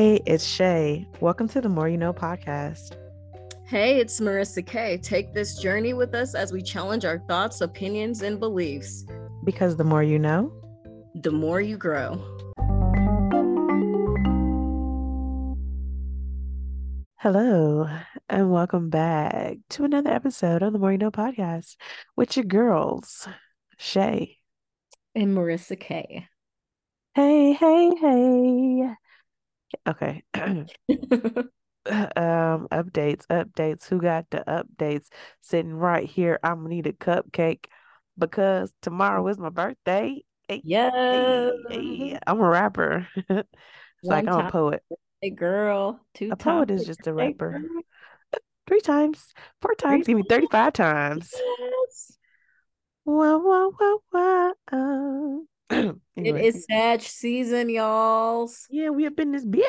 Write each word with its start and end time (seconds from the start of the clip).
Hey, 0.00 0.22
it's 0.24 0.46
Shay. 0.46 1.06
Welcome 1.20 1.46
to 1.48 1.60
the 1.60 1.68
More 1.68 1.86
You 1.86 1.98
Know 1.98 2.14
podcast. 2.14 2.96
Hey, 3.66 3.98
it's 4.00 4.18
Marissa 4.18 4.66
Kay. 4.66 4.96
Take 4.96 5.34
this 5.34 5.58
journey 5.58 5.92
with 5.92 6.14
us 6.14 6.34
as 6.34 6.54
we 6.54 6.62
challenge 6.62 7.04
our 7.04 7.18
thoughts, 7.28 7.60
opinions, 7.60 8.22
and 8.22 8.40
beliefs. 8.40 9.04
Because 9.44 9.76
the 9.76 9.84
more 9.84 10.02
you 10.02 10.18
know, 10.18 10.54
the 11.16 11.30
more 11.30 11.60
you 11.60 11.76
grow. 11.76 12.14
Hello, 17.18 17.86
and 18.30 18.50
welcome 18.50 18.88
back 18.88 19.58
to 19.68 19.84
another 19.84 20.12
episode 20.12 20.62
of 20.62 20.72
the 20.72 20.78
More 20.78 20.92
You 20.92 20.96
Know 20.96 21.10
podcast 21.10 21.76
with 22.16 22.38
your 22.38 22.46
girls, 22.46 23.28
Shay 23.76 24.38
and 25.14 25.36
Marissa 25.36 25.78
Kay. 25.78 26.26
Hey, 27.14 27.52
hey, 27.52 27.90
hey. 28.00 28.94
Okay. 29.86 30.22
um, 31.86 32.68
updates, 32.70 33.26
updates. 33.28 33.86
Who 33.86 34.00
got 34.00 34.28
the 34.30 34.44
updates? 34.46 35.08
Sitting 35.40 35.74
right 35.74 36.08
here. 36.08 36.38
I'm 36.42 36.62
gonna 36.62 36.68
need 36.68 36.86
a 36.86 36.92
cupcake 36.92 37.66
because 38.18 38.72
tomorrow 38.82 39.26
is 39.28 39.38
my 39.38 39.50
birthday. 39.50 40.22
Hey, 40.48 40.62
yeah. 40.64 40.90
Hey, 41.10 41.50
hey, 41.70 42.18
I'm 42.26 42.40
a 42.40 42.48
rapper. 42.48 43.08
it's 43.28 43.48
like 44.04 44.26
I'm 44.28 44.46
a 44.46 44.50
poet. 44.50 44.82
A 45.22 45.30
girl. 45.30 46.00
Two. 46.14 46.30
A 46.32 46.36
poet 46.36 46.70
is 46.70 46.86
just 46.86 47.06
a 47.06 47.12
rapper. 47.12 47.62
Three 48.66 48.80
times, 48.80 49.34
four 49.60 49.74
times, 49.74 50.04
Three 50.04 50.14
give 50.14 50.16
me 50.16 50.28
35 50.28 50.72
times. 50.72 51.32
Yes. 51.34 52.16
Wow, 53.04 53.38
wow, 53.38 53.72
wow, 54.12 54.52
wow. 54.70 55.42
anyway. 55.70 56.00
It 56.16 56.36
is 56.44 56.66
Sag 56.68 57.00
season, 57.00 57.68
y'all. 57.68 58.50
Yeah, 58.70 58.90
we 58.90 59.04
have 59.04 59.14
been 59.14 59.30
this 59.30 59.46
yeah. 59.48 59.64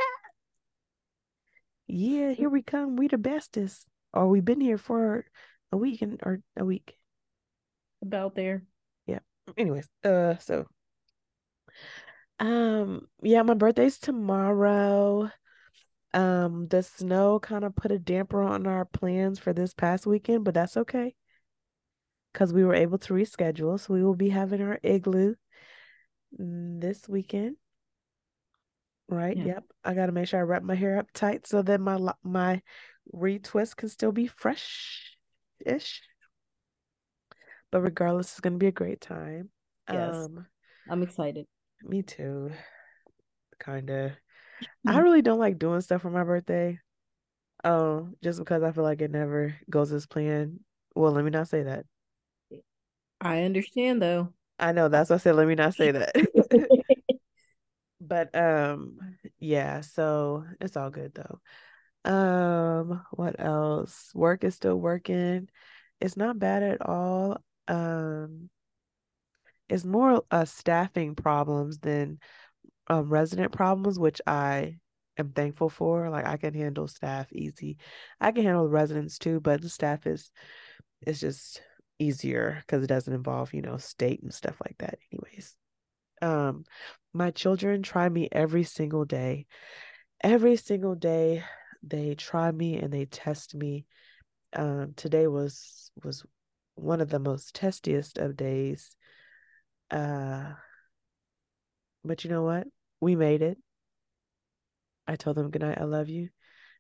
Yeah, 1.88 2.32
here 2.32 2.50
we 2.50 2.64
come. 2.64 2.96
We 2.96 3.08
the 3.08 3.18
bestest. 3.20 3.86
Or 4.14 4.28
we've 4.28 4.44
been 4.44 4.62
here 4.62 4.78
for 4.78 5.26
a 5.72 5.78
week 5.78 6.02
and 6.02 6.20
or 6.24 6.42
a 6.58 6.66
week. 6.66 6.98
About 8.02 8.34
there. 8.34 8.64
Yeah. 9.06 9.20
Anyways, 9.58 9.88
uh 10.04 10.38
so 10.40 10.66
um 12.40 13.08
yeah, 13.22 13.44
my 13.44 13.54
birthday's 13.54 14.00
tomorrow. 14.00 15.30
Um 16.16 16.68
the 16.68 16.82
snow 16.82 17.40
kind 17.40 17.64
of 17.64 17.76
put 17.76 17.92
a 17.92 18.00
damper 18.00 18.42
on 18.42 18.66
our 18.66 18.86
plans 18.86 19.38
for 19.38 19.54
this 19.54 19.76
past 19.76 20.08
weekend, 20.08 20.46
but 20.46 20.56
that's 20.56 20.78
okay. 20.78 21.14
Cuz 22.34 22.52
we 22.54 22.64
were 22.64 22.74
able 22.74 22.98
to 22.98 23.14
reschedule, 23.14 23.80
so 23.80 23.94
we 23.94 24.04
will 24.04 24.16
be 24.16 24.30
having 24.30 24.62
our 24.62 24.80
igloo 24.82 25.36
this 26.38 27.08
weekend. 27.08 27.58
Right. 29.10 29.36
Yeah. 29.36 29.46
Yep. 29.46 29.64
I 29.84 29.94
got 29.94 30.06
to 30.06 30.12
make 30.12 30.28
sure 30.28 30.40
I 30.40 30.44
wrap 30.44 30.64
my 30.64 30.76
hair 30.76 30.98
up 30.98 31.12
tight 31.14 31.46
so 31.46 31.62
that 31.62 31.82
my 31.82 32.14
my 32.24 32.62
retwist 33.14 33.76
can 33.76 33.90
still 33.90 34.12
be 34.12 34.28
fresh 34.28 35.18
ish. 35.66 36.02
But 37.72 37.82
regardless, 37.82 38.32
it's 38.32 38.40
going 38.40 38.54
to 38.54 38.60
be 38.60 38.68
a 38.68 38.72
great 38.72 39.02
time. 39.02 39.50
Yes. 39.92 40.16
Um, 40.16 40.46
I'm 40.90 41.04
excited. 41.04 41.46
Me 41.84 42.04
too. 42.04 42.52
Kind 43.60 43.90
of. 43.90 44.12
I 44.86 45.00
really 45.00 45.22
don't 45.22 45.40
like 45.40 45.58
doing 45.58 45.82
stuff 45.82 46.02
for 46.02 46.10
my 46.10 46.24
birthday. 46.24 46.80
Um, 47.64 48.16
just 48.24 48.40
because 48.40 48.64
I 48.64 48.72
feel 48.72 48.84
like 48.84 49.02
it 49.02 49.12
never 49.12 49.56
goes 49.70 49.92
as 49.92 50.06
planned. 50.06 50.60
Well, 50.96 51.12
let 51.12 51.24
me 51.24 51.32
not 51.32 51.48
say 51.48 51.64
that. 51.64 51.86
I 53.20 53.44
understand 53.44 54.02
though. 54.02 54.34
I 54.62 54.72
know 54.72 54.88
that's 54.88 55.10
what 55.10 55.18
I 55.18 55.20
said. 55.20 55.36
Let 55.36 55.48
me 55.48 55.56
not 55.56 55.74
say 55.74 55.92
that. 55.92 56.16
but 58.00 58.36
um, 58.36 59.00
yeah. 59.40 59.82
So 59.82 60.46
it's 60.62 60.78
all 60.78 60.92
good 60.92 61.14
though. 61.16 61.40
Um, 62.10 63.04
what 63.12 63.36
else? 63.40 64.12
Work 64.14 64.44
is 64.44 64.56
still 64.56 64.80
working. 64.80 65.50
It's 66.00 66.18
not 66.18 66.40
bad 66.40 66.64
at 66.64 66.82
all. 66.88 67.38
Um, 67.68 68.50
it's 69.70 69.86
more 69.86 70.24
uh 70.32 70.46
staffing 70.46 71.16
problems 71.16 71.80
than 71.80 72.20
um 72.88 73.10
resident 73.10 73.52
problems, 73.52 73.98
which 73.98 74.22
I 74.28 74.78
am 75.18 75.32
thankful 75.32 75.70
for. 75.70 76.10
Like 76.10 76.26
I 76.26 76.38
can 76.38 76.54
handle 76.54 76.88
staff 76.88 77.32
easy. 77.32 77.78
I 78.20 78.32
can 78.32 78.44
handle 78.44 78.68
residents 78.68 79.18
too, 79.18 79.40
but 79.40 79.62
the 79.62 79.70
staff 79.70 80.06
is 80.06 80.32
is 81.06 81.20
just 81.20 81.62
easier 82.02 82.62
because 82.62 82.84
it 82.84 82.88
doesn't 82.88 83.14
involve, 83.14 83.54
you 83.54 83.62
know, 83.62 83.78
state 83.78 84.22
and 84.24 84.34
stuff 84.34 84.56
like 84.66 84.78
that, 84.80 85.00
anyways. 85.12 85.56
Um, 86.22 86.66
my 87.14 87.32
children 87.32 87.84
try 87.84 88.10
me 88.10 88.30
every 88.32 88.64
single 88.64 89.06
day. 89.06 89.48
Every 90.24 90.56
single 90.56 90.96
day 90.96 91.44
they 91.84 92.16
try 92.16 92.52
me 92.52 92.78
and 92.78 92.94
they 92.94 93.06
test 93.06 93.56
me. 93.56 93.86
Um, 94.54 94.94
today 94.96 95.28
was 95.28 95.92
was 96.04 96.26
one 96.76 97.02
of 97.02 97.10
the 97.10 97.20
most 97.20 97.56
testiest 97.56 98.18
of 98.18 98.38
days. 98.38 98.96
Uh 99.90 100.54
but 102.04 102.24
you 102.24 102.30
know 102.30 102.44
what? 102.44 102.68
We 103.00 103.16
made 103.16 103.42
it. 103.42 103.58
I 105.08 105.16
told 105.16 105.36
them 105.38 105.52
goodnight, 105.52 105.80
I 105.80 105.84
love 105.84 106.10
you. 106.10 106.30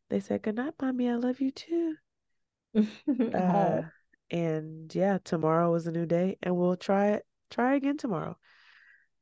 They 0.09 0.19
said 0.19 0.41
good 0.41 0.55
night, 0.55 0.73
mommy, 0.81 1.09
I 1.09 1.15
love 1.15 1.39
you 1.41 1.51
too. 1.51 1.95
uh, 3.33 3.81
and 4.31 4.93
yeah, 4.95 5.17
tomorrow 5.23 5.75
is 5.75 5.87
a 5.87 5.91
new 5.91 6.05
day, 6.05 6.37
and 6.41 6.55
we'll 6.55 6.77
try 6.77 7.09
it. 7.09 7.25
Try 7.49 7.75
again 7.75 7.97
tomorrow. 7.97 8.37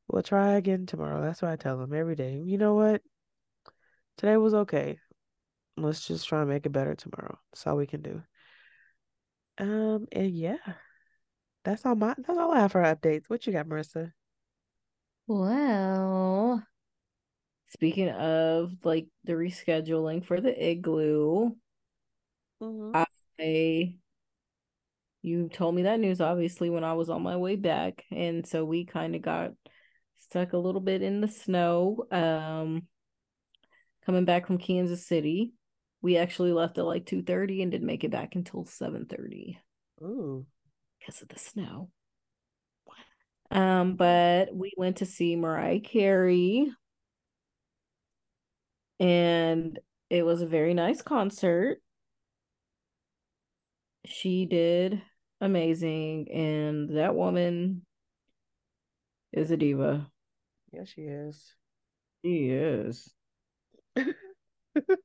We'll 0.08 0.22
try 0.22 0.52
again 0.52 0.86
tomorrow. 0.86 1.20
That's 1.20 1.42
what 1.42 1.50
I 1.50 1.56
tell 1.56 1.78
them 1.78 1.92
every 1.92 2.14
day. 2.14 2.40
You 2.44 2.58
know 2.58 2.74
what? 2.74 3.02
Today 4.16 4.36
was 4.36 4.54
okay. 4.54 4.98
Let's 5.76 6.06
just 6.06 6.28
try 6.28 6.40
and 6.40 6.48
make 6.48 6.64
it 6.64 6.70
better 6.70 6.94
tomorrow. 6.94 7.38
That's 7.50 7.66
all 7.66 7.76
we 7.76 7.86
can 7.86 8.02
do. 8.02 8.22
Um, 9.58 10.06
and 10.12 10.30
yeah, 10.30 10.56
that's 11.64 11.84
all 11.84 11.94
my 11.94 12.14
that's 12.16 12.38
all 12.38 12.52
I 12.52 12.60
have 12.60 12.72
for 12.72 12.82
updates. 12.82 13.24
What 13.28 13.46
you 13.46 13.52
got, 13.52 13.66
Marissa? 13.66 14.12
Well, 15.26 16.64
speaking 17.68 18.10
of 18.10 18.72
like 18.84 19.08
the 19.24 19.32
rescheduling 19.32 20.24
for 20.24 20.40
the 20.40 20.70
igloo, 20.70 21.50
mm-hmm. 22.62 22.96
I 22.96 23.94
you 25.22 25.48
told 25.48 25.74
me 25.74 25.82
that 25.82 26.00
news 26.00 26.20
obviously 26.20 26.70
when 26.70 26.84
I 26.84 26.94
was 26.94 27.10
on 27.10 27.22
my 27.22 27.36
way 27.36 27.56
back. 27.56 28.04
And 28.10 28.46
so 28.46 28.64
we 28.64 28.84
kind 28.84 29.14
of 29.14 29.22
got 29.22 29.52
stuck 30.16 30.52
a 30.52 30.58
little 30.58 30.80
bit 30.80 31.02
in 31.02 31.20
the 31.20 31.28
snow. 31.28 32.06
Um 32.10 32.82
coming 34.06 34.24
back 34.24 34.46
from 34.46 34.58
Kansas 34.58 35.06
City. 35.06 35.52
We 36.02 36.16
actually 36.16 36.52
left 36.52 36.78
at 36.78 36.84
like 36.84 37.06
2:30 37.06 37.62
and 37.62 37.70
didn't 37.70 37.86
make 37.86 38.04
it 38.04 38.10
back 38.10 38.34
until 38.34 38.64
7:30. 38.64 39.58
Ooh. 40.02 40.46
Because 40.98 41.22
of 41.22 41.28
the 41.28 41.38
snow. 41.38 41.90
Um, 43.50 43.96
but 43.96 44.54
we 44.54 44.72
went 44.76 44.98
to 44.98 45.06
see 45.06 45.36
Mariah 45.36 45.80
Carey. 45.80 46.70
And 48.98 49.78
it 50.08 50.24
was 50.24 50.42
a 50.42 50.46
very 50.46 50.74
nice 50.74 51.02
concert. 51.02 51.80
She 54.04 54.46
did 54.46 55.02
amazing. 55.40 56.28
And 56.32 56.96
that 56.96 57.14
woman 57.14 57.82
is 59.32 59.50
a 59.50 59.56
diva. 59.56 60.10
Yes, 60.72 60.88
she 60.88 61.02
is. 61.02 61.54
She 62.24 62.50
is. 62.50 63.12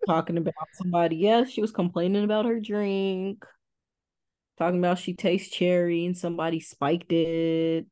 Talking 0.07 0.37
about 0.37 0.53
somebody. 0.73 1.17
Yes, 1.17 1.49
she 1.49 1.61
was 1.61 1.71
complaining 1.71 2.23
about 2.23 2.45
her 2.45 2.59
drink. 2.59 3.45
Talking 4.57 4.79
about 4.79 4.99
she 4.99 5.13
tastes 5.13 5.53
cherry 5.53 6.05
and 6.05 6.17
somebody 6.17 6.59
spiked 6.59 7.11
it. 7.11 7.87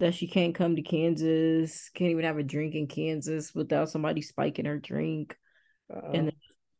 That 0.00 0.14
she 0.14 0.26
can't 0.26 0.54
come 0.54 0.74
to 0.76 0.82
Kansas, 0.82 1.88
can't 1.94 2.10
even 2.10 2.24
have 2.24 2.36
a 2.36 2.42
drink 2.42 2.74
in 2.74 2.88
Kansas 2.88 3.54
without 3.54 3.88
somebody 3.88 4.22
spiking 4.22 4.64
her 4.64 4.78
drink. 4.78 5.36
Uh-oh. 5.94 6.12
And 6.12 6.32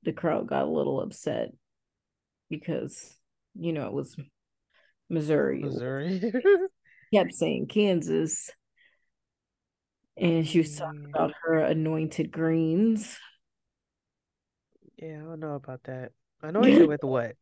the 0.03 0.13
crowd 0.13 0.49
got 0.49 0.65
a 0.65 0.71
little 0.71 1.01
upset 1.01 1.53
because 2.51 3.17
you 3.59 3.73
know, 3.73 3.87
it 3.87 3.93
was 3.93 4.17
Missouri. 5.09 5.63
Missouri. 5.63 6.33
kept 7.15 7.35
saying 7.35 7.67
Kansas. 7.69 8.51
And 10.17 10.47
she 10.47 10.59
was 10.59 10.77
talking 10.77 11.01
mm. 11.01 11.09
about 11.09 11.33
her 11.43 11.59
anointed 11.59 12.31
greens. 12.31 13.19
Yeah, 14.97 15.19
I 15.19 15.23
don't 15.23 15.41
know 15.41 15.55
about 15.55 15.83
that. 15.85 16.13
Anointed 16.43 16.89
with 16.89 17.03
what? 17.03 17.37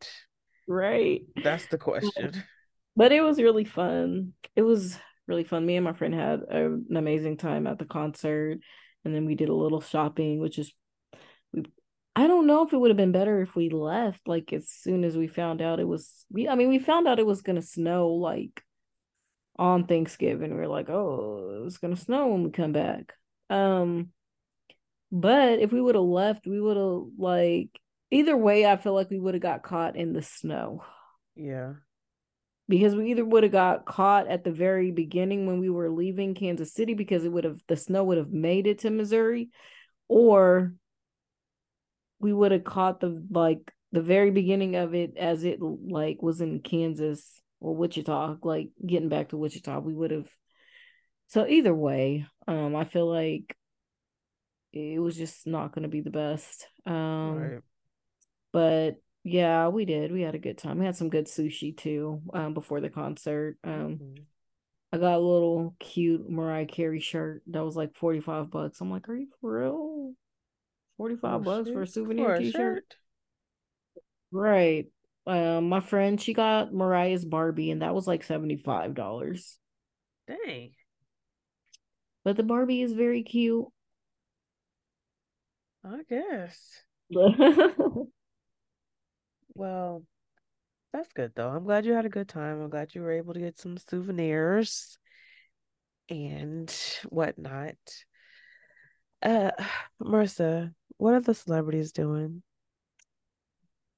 Right. 0.68 1.22
That's 1.42 1.66
the 1.66 1.78
question. 1.78 2.32
But 2.94 3.10
it 3.10 3.22
was 3.22 3.40
really 3.40 3.64
fun. 3.64 4.34
It 4.54 4.60
was 4.60 4.98
really 5.26 5.44
fun. 5.44 5.64
Me 5.64 5.76
and 5.76 5.84
my 5.84 5.94
friend 5.94 6.12
had 6.12 6.40
an 6.40 6.88
amazing 6.94 7.38
time 7.38 7.66
at 7.66 7.78
the 7.78 7.86
concert. 7.86 8.58
And 9.06 9.14
then 9.14 9.24
we 9.24 9.34
did 9.34 9.48
a 9.48 9.54
little 9.54 9.80
shopping, 9.80 10.40
which 10.40 10.58
is 10.58 10.74
we 11.54 11.62
I 12.14 12.26
don't 12.26 12.46
know 12.46 12.66
if 12.66 12.72
it 12.72 12.76
would 12.76 12.90
have 12.90 12.96
been 12.96 13.12
better 13.12 13.40
if 13.40 13.56
we 13.56 13.70
left 13.70 14.28
like 14.28 14.52
as 14.52 14.68
soon 14.68 15.02
as 15.02 15.16
we 15.16 15.28
found 15.28 15.62
out 15.62 15.80
it 15.80 15.88
was 15.88 16.26
we 16.30 16.48
I 16.48 16.54
mean 16.54 16.68
we 16.68 16.78
found 16.78 17.08
out 17.08 17.18
it 17.18 17.26
was 17.26 17.40
gonna 17.42 17.62
snow 17.62 18.08
like 18.08 18.62
on 19.56 19.86
Thanksgiving. 19.86 20.54
We 20.54 20.62
are 20.62 20.68
like, 20.68 20.88
oh, 20.90 21.64
it's 21.66 21.78
gonna 21.78 21.96
snow 21.96 22.28
when 22.28 22.42
we 22.44 22.50
come 22.50 22.72
back. 22.72 23.14
Um 23.50 24.12
But 25.10 25.58
if 25.58 25.72
we 25.72 25.80
would 25.80 25.94
have 25.94 26.04
left, 26.04 26.46
we 26.46 26.60
would 26.60 26.76
have 26.76 27.02
like 27.18 27.68
either 28.10 28.36
way, 28.36 28.66
I 28.66 28.76
feel 28.76 28.94
like 28.94 29.10
we 29.10 29.18
would 29.18 29.34
have 29.34 29.42
got 29.42 29.62
caught 29.62 29.96
in 29.96 30.12
the 30.12 30.22
snow. 30.22 30.84
Yeah. 31.34 31.74
Because 32.68 32.94
we 32.94 33.10
either 33.10 33.24
would 33.24 33.42
have 33.42 33.52
got 33.52 33.84
caught 33.86 34.28
at 34.28 34.44
the 34.44 34.52
very 34.52 34.90
beginning 34.90 35.46
when 35.46 35.58
we 35.60 35.68
were 35.68 35.90
leaving 35.90 36.34
Kansas 36.34 36.72
City 36.72 36.94
because 36.94 37.24
it 37.24 37.32
would 37.32 37.44
have 37.44 37.60
the 37.68 37.76
snow 37.76 38.04
would 38.04 38.18
have 38.18 38.30
made 38.30 38.66
it 38.66 38.80
to 38.80 38.90
Missouri, 38.90 39.50
or 40.08 40.74
we 42.22 42.32
would 42.32 42.52
have 42.52 42.64
caught 42.64 43.00
the 43.00 43.22
like 43.30 43.72
the 43.90 44.00
very 44.00 44.30
beginning 44.30 44.76
of 44.76 44.94
it 44.94 45.16
as 45.18 45.44
it 45.44 45.58
like 45.60 46.22
was 46.22 46.40
in 46.40 46.60
Kansas 46.60 47.40
or 47.60 47.74
Wichita, 47.74 48.36
like 48.42 48.70
getting 48.84 49.10
back 49.10 49.28
to 49.28 49.36
Wichita, 49.36 49.80
we 49.80 49.92
would 49.92 50.12
have. 50.12 50.28
So 51.26 51.46
either 51.46 51.74
way, 51.74 52.26
um, 52.46 52.74
I 52.74 52.84
feel 52.84 53.06
like 53.06 53.54
it 54.72 55.00
was 55.00 55.16
just 55.16 55.46
not 55.46 55.72
going 55.72 55.82
to 55.82 55.88
be 55.88 56.00
the 56.00 56.10
best. 56.10 56.66
Um, 56.86 57.36
right. 57.36 57.60
But 58.52 58.96
yeah, 59.24 59.68
we 59.68 59.84
did. 59.84 60.12
We 60.12 60.22
had 60.22 60.34
a 60.34 60.38
good 60.38 60.58
time. 60.58 60.78
We 60.78 60.86
had 60.86 60.96
some 60.96 61.10
good 61.10 61.26
sushi 61.26 61.76
too 61.76 62.22
um, 62.32 62.54
before 62.54 62.80
the 62.80 62.90
concert. 62.90 63.58
Um, 63.64 63.72
mm-hmm. 63.72 64.22
I 64.92 64.98
got 64.98 65.16
a 65.16 65.18
little 65.18 65.74
cute 65.80 66.28
Mariah 66.28 66.66
Carey 66.66 67.00
shirt 67.00 67.42
that 67.46 67.64
was 67.64 67.76
like 67.76 67.96
45 67.96 68.50
bucks. 68.50 68.80
I'm 68.80 68.90
like, 68.90 69.08
are 69.08 69.16
you 69.16 69.28
for 69.40 69.60
real? 69.60 70.12
45 71.02 71.34
oh, 71.34 71.38
bucks 71.40 71.66
shit. 71.66 71.74
for 71.74 71.82
a 71.82 71.86
souvenir 71.86 72.26
for 72.26 72.34
a 72.34 72.38
t-shirt? 72.38 72.54
Shirt? 72.54 72.96
Right. 74.30 74.86
Um, 75.26 75.68
my 75.68 75.80
friend, 75.80 76.20
she 76.20 76.32
got 76.32 76.72
Mariah's 76.72 77.24
Barbie, 77.24 77.72
and 77.72 77.82
that 77.82 77.92
was 77.92 78.06
like 78.06 78.24
$75. 78.24 79.56
Dang. 80.28 80.70
But 82.24 82.36
the 82.36 82.44
Barbie 82.44 82.82
is 82.82 82.92
very 82.92 83.24
cute. 83.24 83.66
I 85.84 86.02
guess. 86.08 86.84
well, 89.54 90.04
that's 90.92 91.12
good 91.14 91.32
though. 91.34 91.48
I'm 91.48 91.64
glad 91.64 91.84
you 91.84 91.94
had 91.94 92.06
a 92.06 92.10
good 92.10 92.28
time. 92.28 92.62
I'm 92.62 92.70
glad 92.70 92.94
you 92.94 93.02
were 93.02 93.10
able 93.10 93.34
to 93.34 93.40
get 93.40 93.58
some 93.58 93.76
souvenirs 93.76 94.98
and 96.08 96.72
whatnot. 97.08 97.74
Uh, 99.20 99.50
Marissa, 100.02 100.72
what 100.96 101.14
are 101.14 101.20
the 101.20 101.34
celebrities 101.34 101.92
doing? 101.92 102.42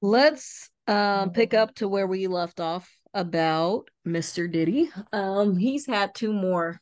Let's 0.00 0.70
um 0.86 1.30
pick 1.30 1.54
up 1.54 1.74
to 1.76 1.88
where 1.88 2.06
we 2.06 2.26
left 2.26 2.60
off 2.60 2.90
about 3.14 3.88
Mr. 4.06 4.50
Diddy. 4.50 4.90
Um, 5.12 5.56
he's 5.56 5.86
had 5.86 6.14
two 6.14 6.32
more 6.32 6.80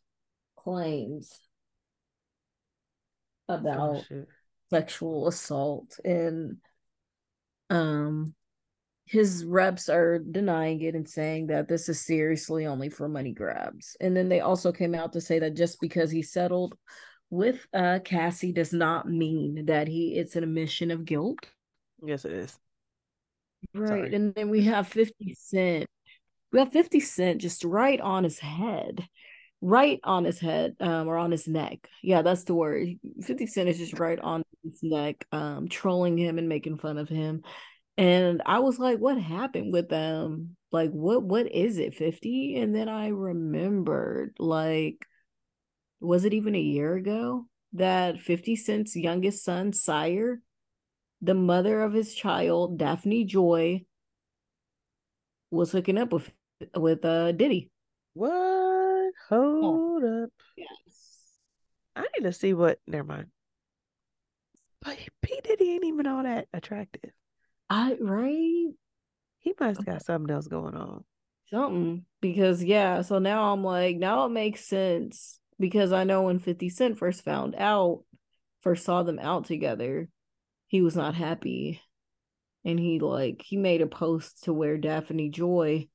claims 0.57 1.41
oh, 3.49 3.55
about 3.55 4.05
oh, 4.11 4.25
sexual 4.71 5.29
assault 5.29 5.99
and 6.05 6.57
um 7.71 8.35
his 9.07 9.45
reps 9.45 9.89
are 9.89 10.19
denying 10.19 10.81
it 10.81 10.95
and 10.95 11.09
saying 11.09 11.49
that 11.49 11.69
this 11.69 11.89
is 11.89 12.01
seriously 12.01 12.67
only 12.67 12.89
for 12.89 13.09
money 13.09 13.33
grabs. 13.33 13.95
And 14.01 14.17
then 14.17 14.31
they 14.31 14.41
also 14.41 14.73
came 14.73 14.95
out 14.95 15.13
to 15.13 15.21
say 15.21 15.39
that 15.41 15.55
just 15.55 15.81
because 15.81 16.11
he 16.11 16.23
settled 16.23 16.75
with 17.33 17.67
uh 17.73 17.99
Cassie 18.05 18.53
does 18.53 18.73
not 18.75 19.09
mean 19.09 19.67
that 19.67 19.89
he 19.89 20.17
it's 20.17 20.37
an 20.37 20.45
admission 20.45 20.91
of 20.91 21.05
guilt. 21.07 21.51
Yes, 22.05 22.25
it 22.25 22.33
is. 22.33 22.59
Right. 23.75 23.89
Sorry. 23.89 24.15
And 24.15 24.35
then 24.35 24.51
we 24.51 24.65
have 24.65 24.89
50 24.89 25.35
Cent. 25.35 25.87
We 26.53 26.59
have 26.59 26.73
50 26.73 27.01
Cent 27.01 27.41
just 27.41 27.65
right 27.65 28.01
on 28.01 28.25
his 28.25 28.39
head. 28.39 29.09
Right 29.65 30.01
on 30.03 30.25
his 30.25 30.41
head, 30.41 30.75
um, 30.81 31.07
or 31.07 31.17
on 31.17 31.31
his 31.31 31.47
neck. 31.47 31.89
Yeah, 32.03 32.23
that's 32.23 32.43
the 32.45 32.55
word. 32.55 32.99
50 33.23 33.47
Cent 33.47 33.69
is 33.69 33.79
just 33.79 33.99
right 33.99 34.19
on 34.19 34.43
his 34.65 34.81
neck, 34.83 35.25
um, 35.31 35.69
trolling 35.69 36.19
him 36.19 36.39
and 36.39 36.49
making 36.49 36.79
fun 36.79 36.99
of 36.99 37.09
him. 37.09 37.43
And 37.97 38.43
I 38.45 38.59
was 38.59 38.79
like, 38.81 38.99
what 38.99 39.19
happened 39.19 39.73
with 39.73 39.89
them? 39.89 40.57
Like, 40.73 40.91
what 40.91 41.23
what 41.23 41.47
is 41.53 41.79
it, 41.79 41.95
50? 41.95 42.57
And 42.57 42.75
then 42.75 42.89
I 42.89 43.09
remembered, 43.09 44.35
like, 44.41 45.07
was 46.03 46.25
it 46.25 46.35
even 46.35 46.55
a 46.55 46.61
year 46.61 46.95
ago 46.95 47.47
that 47.73 48.21
50 48.21 48.57
Cent's 48.57 48.97
youngest 48.97 49.45
son, 49.45 49.73
Sire, 49.73 50.41
the 51.21 51.35
mother 51.35 51.83
of 51.83 51.93
his 51.93 52.15
child, 52.15 52.79
Daphne 52.79 53.25
Joy, 53.25 53.85
was 55.51 55.73
hooking 55.73 55.99
up 55.99 56.13
with 56.13 56.31
with 56.75 57.05
uh 57.05 57.33
Diddy. 57.33 57.71
What? 58.15 59.13
Hold 59.29 60.03
oh. 60.05 60.25
up. 60.25 60.31
Yes. 60.57 60.69
I 61.95 62.07
need 62.15 62.25
to 62.25 62.33
see 62.33 62.55
what 62.55 62.79
never 62.87 63.05
mind. 63.05 63.27
But 64.81 64.99
P. 65.23 65.41
Diddy 65.45 65.73
ain't 65.73 65.85
even 65.85 66.07
all 66.07 66.25
that 66.25 66.49
attractive. 66.53 67.11
I 67.71 67.97
right? 68.01 68.73
He 69.39 69.55
must 69.59 69.85
got 69.85 70.05
something 70.05 70.35
else 70.35 70.49
going 70.49 70.75
on. 70.75 71.05
Something. 71.51 72.05
Because 72.21 72.65
yeah, 72.65 73.03
so 73.03 73.19
now 73.19 73.53
I'm 73.53 73.63
like, 73.63 73.97
now 73.97 74.27
it 74.27 74.31
makes 74.31 74.65
sense. 74.65 75.39
Because 75.63 75.93
I 75.93 76.03
know 76.03 76.23
when 76.23 76.41
50 76.41 76.69
Cent 76.71 76.99
first 76.99 77.23
found 77.23 77.55
out, 77.57 78.03
first 78.63 78.85
saw 78.85 79.05
them 79.05 79.21
out 79.21 79.45
together, 79.45 80.09
he 80.67 80.83
was 80.83 80.97
not 80.97 81.15
happy 81.15 81.81
and 82.65 82.81
he 82.81 82.99
like 82.99 83.43
he 83.45 83.57
made 83.57 83.81
a 83.81 83.87
post 83.87 84.43
to 84.43 84.53
where 84.53 84.77
Daphne 84.77 85.29
Joy, 85.29 85.87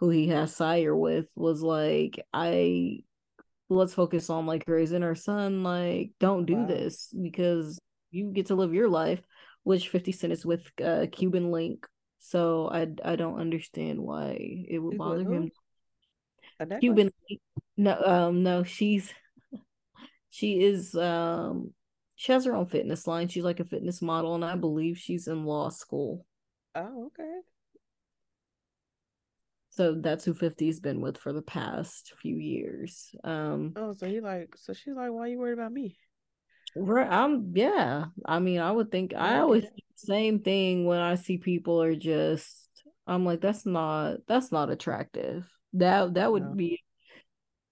who 0.00 0.10
he 0.10 0.28
has 0.28 0.54
sire 0.54 0.94
with, 0.94 1.24
was 1.34 1.62
like, 1.62 2.22
I 2.30 3.04
let's 3.70 3.94
focus 3.94 4.28
on 4.28 4.44
like 4.44 4.64
raising 4.66 5.02
our 5.02 5.14
son. 5.14 5.62
Like, 5.62 6.10
don't 6.20 6.44
do 6.44 6.56
wow. 6.56 6.66
this 6.66 7.08
because 7.18 7.78
you 8.10 8.32
get 8.32 8.46
to 8.46 8.54
live 8.54 8.74
your 8.74 8.90
life, 8.90 9.20
which 9.62 9.88
50 9.88 10.12
Cent 10.12 10.32
is 10.34 10.44
with 10.44 10.70
uh, 10.84 11.06
Cuban 11.10 11.50
Link. 11.50 11.86
So 12.18 12.68
I 12.70 12.86
I 13.02 13.16
don't 13.16 13.40
understand 13.40 13.98
why 13.98 14.36
it 14.68 14.78
would 14.78 14.98
bother 14.98 15.22
him. 15.22 15.50
Cuban 16.80 17.10
Link. 17.30 17.40
No, 17.80 17.98
um, 18.04 18.42
no, 18.42 18.62
she's 18.62 19.14
she 20.28 20.62
is 20.62 20.94
um 20.94 21.72
she 22.14 22.30
has 22.32 22.44
her 22.44 22.54
own 22.54 22.66
fitness 22.66 23.06
line. 23.06 23.28
She's 23.28 23.42
like 23.42 23.58
a 23.58 23.64
fitness 23.64 24.02
model, 24.02 24.34
and 24.34 24.44
I 24.44 24.54
believe 24.54 24.98
she's 24.98 25.28
in 25.28 25.46
law 25.46 25.70
school. 25.70 26.26
Oh, 26.74 27.06
okay. 27.06 27.38
So 29.70 29.94
that's 29.94 30.26
who 30.26 30.34
50's 30.34 30.80
been 30.80 31.00
with 31.00 31.16
for 31.16 31.32
the 31.32 31.40
past 31.40 32.12
few 32.20 32.36
years. 32.36 33.14
Um 33.24 33.72
Oh, 33.76 33.94
so 33.94 34.06
he 34.06 34.20
like 34.20 34.54
so 34.56 34.74
she's 34.74 34.94
like, 34.94 35.10
Why 35.10 35.20
are 35.22 35.28
you 35.28 35.38
worried 35.38 35.54
about 35.54 35.72
me? 35.72 35.96
Right. 36.76 37.10
I'm 37.10 37.52
yeah. 37.54 38.06
I 38.26 38.40
mean, 38.40 38.60
I 38.60 38.72
would 38.72 38.92
think 38.92 39.14
I 39.16 39.38
always 39.38 39.62
think 39.62 39.84
same 39.94 40.40
thing 40.40 40.84
when 40.84 41.00
I 41.00 41.14
see 41.14 41.38
people 41.38 41.82
are 41.82 41.96
just 41.96 42.68
I'm 43.06 43.24
like, 43.24 43.40
that's 43.40 43.64
not 43.64 44.18
that's 44.28 44.52
not 44.52 44.68
attractive. 44.68 45.48
That 45.72 46.12
that 46.12 46.30
would 46.30 46.42
no. 46.42 46.54
be 46.54 46.82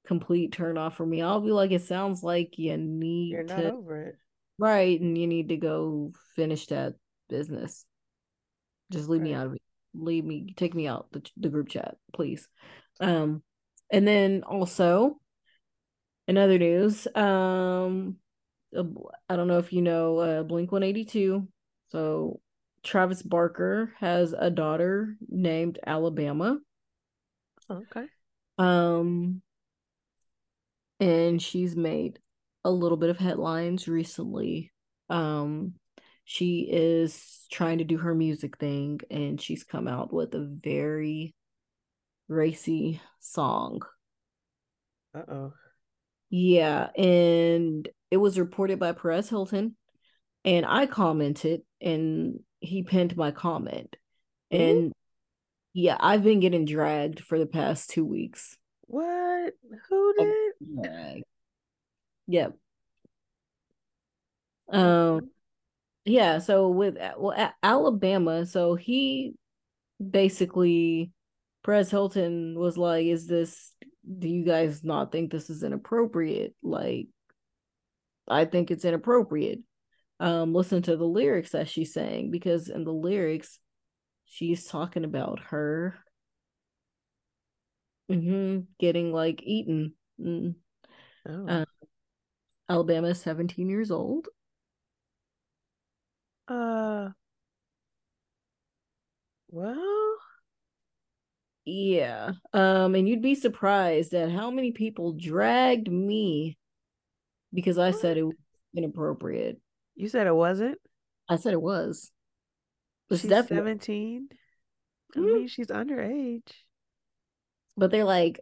complete 0.09 0.53
turn 0.53 0.79
off 0.79 0.97
for 0.97 1.07
me. 1.07 1.21
I'll 1.21 1.41
be 1.41 1.53
like, 1.53 1.71
it 1.71 1.83
sounds 1.83 2.23
like 2.23 2.59
you 2.59 2.77
need 2.79 3.33
You're 3.33 3.43
not 3.45 3.57
to, 3.59 3.73
over 3.73 4.03
it. 4.03 4.17
Right. 4.59 4.99
And 4.99 5.17
you 5.17 5.27
need 5.27 5.51
to 5.51 5.57
go 5.59 6.13
finish 6.35 6.67
that 6.69 6.95
business. 7.29 7.85
Just 8.91 9.11
leave 9.11 9.21
right. 9.21 9.31
me 9.31 9.35
out 9.35 9.47
of 9.47 9.55
it. 9.55 9.63
Leave 9.95 10.25
me, 10.25 10.55
take 10.57 10.75
me 10.75 10.89
out 10.89 11.13
the, 11.13 11.23
the 11.37 11.51
group 11.51 11.69
chat, 11.69 11.97
please. 12.15 12.49
Um, 13.01 13.43
and 13.93 14.09
then 14.09 14.45
also 14.45 15.21
in 16.27 16.39
other 16.39 16.59
news, 16.59 17.07
um, 17.15 18.17
I 18.75 19.37
don't 19.37 19.49
know 19.49 19.59
if 19.59 19.73
you 19.73 19.83
know 19.83 20.19
uh, 20.19 20.43
Blink 20.43 20.73
182. 20.73 21.47
So 21.91 22.41
Travis 22.83 23.23
Barker 23.23 23.93
has 24.01 24.35
a 24.37 24.51
daughter 24.51 25.17
named 25.29 25.79
Alabama. 25.87 26.59
Okay. 27.71 28.07
Um, 28.57 29.43
and 31.01 31.41
she's 31.41 31.77
made 31.77 32.19
a 32.65 32.71
little 32.71 32.97
bit 32.97 33.11
of 33.11 33.19
headlines 33.19 33.89
recently. 33.89 34.73
Um, 35.09 35.75
she 36.25 36.69
is 36.71 37.47
trying 37.51 37.79
to 37.79 37.85
do 37.85 37.99
her 37.99 38.15
music 38.15 38.59
thing 38.59 39.01
and 39.11 39.41
she's 39.41 39.65
come 39.65 39.89
out 39.89 40.13
with 40.13 40.35
a 40.35 40.45
very 40.63 41.35
racy 42.29 43.01
song. 43.21 43.81
Uh 45.15 45.23
oh. 45.31 45.53
Yeah, 46.31 46.91
and 46.95 47.89
it 48.11 48.19
was 48.19 48.39
reported 48.39 48.79
by 48.79 48.93
Perez 48.93 49.31
Hilton, 49.31 49.77
and 50.45 50.67
I 50.67 50.87
commented, 50.87 51.63
and 51.81 52.41
he 52.61 52.83
pinned 52.83 53.17
my 53.17 53.31
comment. 53.31 53.97
And 54.51 54.93
yeah, 55.73 55.97
I've 55.99 56.23
been 56.23 56.41
getting 56.41 56.67
dragged 56.67 57.21
for 57.21 57.39
the 57.39 57.47
past 57.47 57.91
two 57.91 58.05
weeks. 58.05 58.59
What? 58.89 59.55
Who 59.89 60.15
did? 60.19 60.55
Yep. 62.27 62.57
Um 64.73 65.31
yeah, 66.05 66.39
so 66.39 66.69
with 66.71 66.97
well 67.19 67.53
Alabama, 67.63 68.47
so 68.47 68.75
he 68.75 69.35
basically 70.01 71.13
Perez 71.65 71.91
Hilton 71.91 72.59
was 72.59 72.77
like, 72.79 73.07
is 73.07 73.27
this 73.27 73.73
do 74.19 74.29
you 74.29 74.45
guys 74.45 74.85
not 74.85 75.13
think 75.13 75.31
this 75.31 75.51
is 75.51 75.63
inappropriate? 75.63 76.55
Like 76.63 77.09
I 78.29 78.45
think 78.47 78.71
it's 78.71 78.85
inappropriate. 78.85 79.61
um 80.21 80.55
listen 80.55 80.83
to 80.83 80.97
the 80.97 81.05
lyrics 81.07 81.51
that 81.53 81.69
she's 81.69 81.93
saying 81.93 82.31
because 82.31 82.69
in 82.69 82.85
the 82.85 82.93
lyrics 82.93 83.59
she's 84.27 84.67
talking 84.67 85.05
about 85.05 85.41
her 85.51 85.99
mm-hmm, 88.11 88.61
getting 88.79 89.13
like 89.13 89.43
eaten. 89.43 89.95
Mm. 90.21 90.55
Oh. 91.29 91.47
Uh, 91.47 91.65
Alabama 92.69 93.09
is 93.09 93.21
17 93.21 93.69
years 93.69 93.91
old. 93.91 94.29
Uh, 96.47 97.11
well, 99.51 100.19
yeah. 101.65 102.33
Um, 102.53 102.95
and 102.95 103.09
you'd 103.09 103.23
be 103.23 103.35
surprised 103.35 104.15
at 104.15 104.31
how 104.31 104.51
many 104.51 104.73
people 104.73 105.13
dragged 105.13 105.91
me 105.91 106.57
because 107.53 107.79
I 107.79 107.91
what? 107.91 108.01
said 108.01 108.17
it 108.17 108.23
was 108.23 108.37
inappropriate. 108.75 109.61
You 109.95 110.09
said 110.09 110.27
it 110.27 110.35
wasn't? 110.35 110.79
I 111.29 111.37
said 111.37 111.53
it 111.53 111.61
was. 111.61 112.11
It's 113.11 113.23
she's 113.23 113.31
definitely... 113.31 113.73
17. 113.73 114.29
I 114.31 115.19
mm-hmm. 115.19 115.27
mean, 115.27 115.49
she's 115.49 115.69
underage. 115.69 116.53
But 117.79 117.93
they're 117.93 118.05
like, 118.05 118.41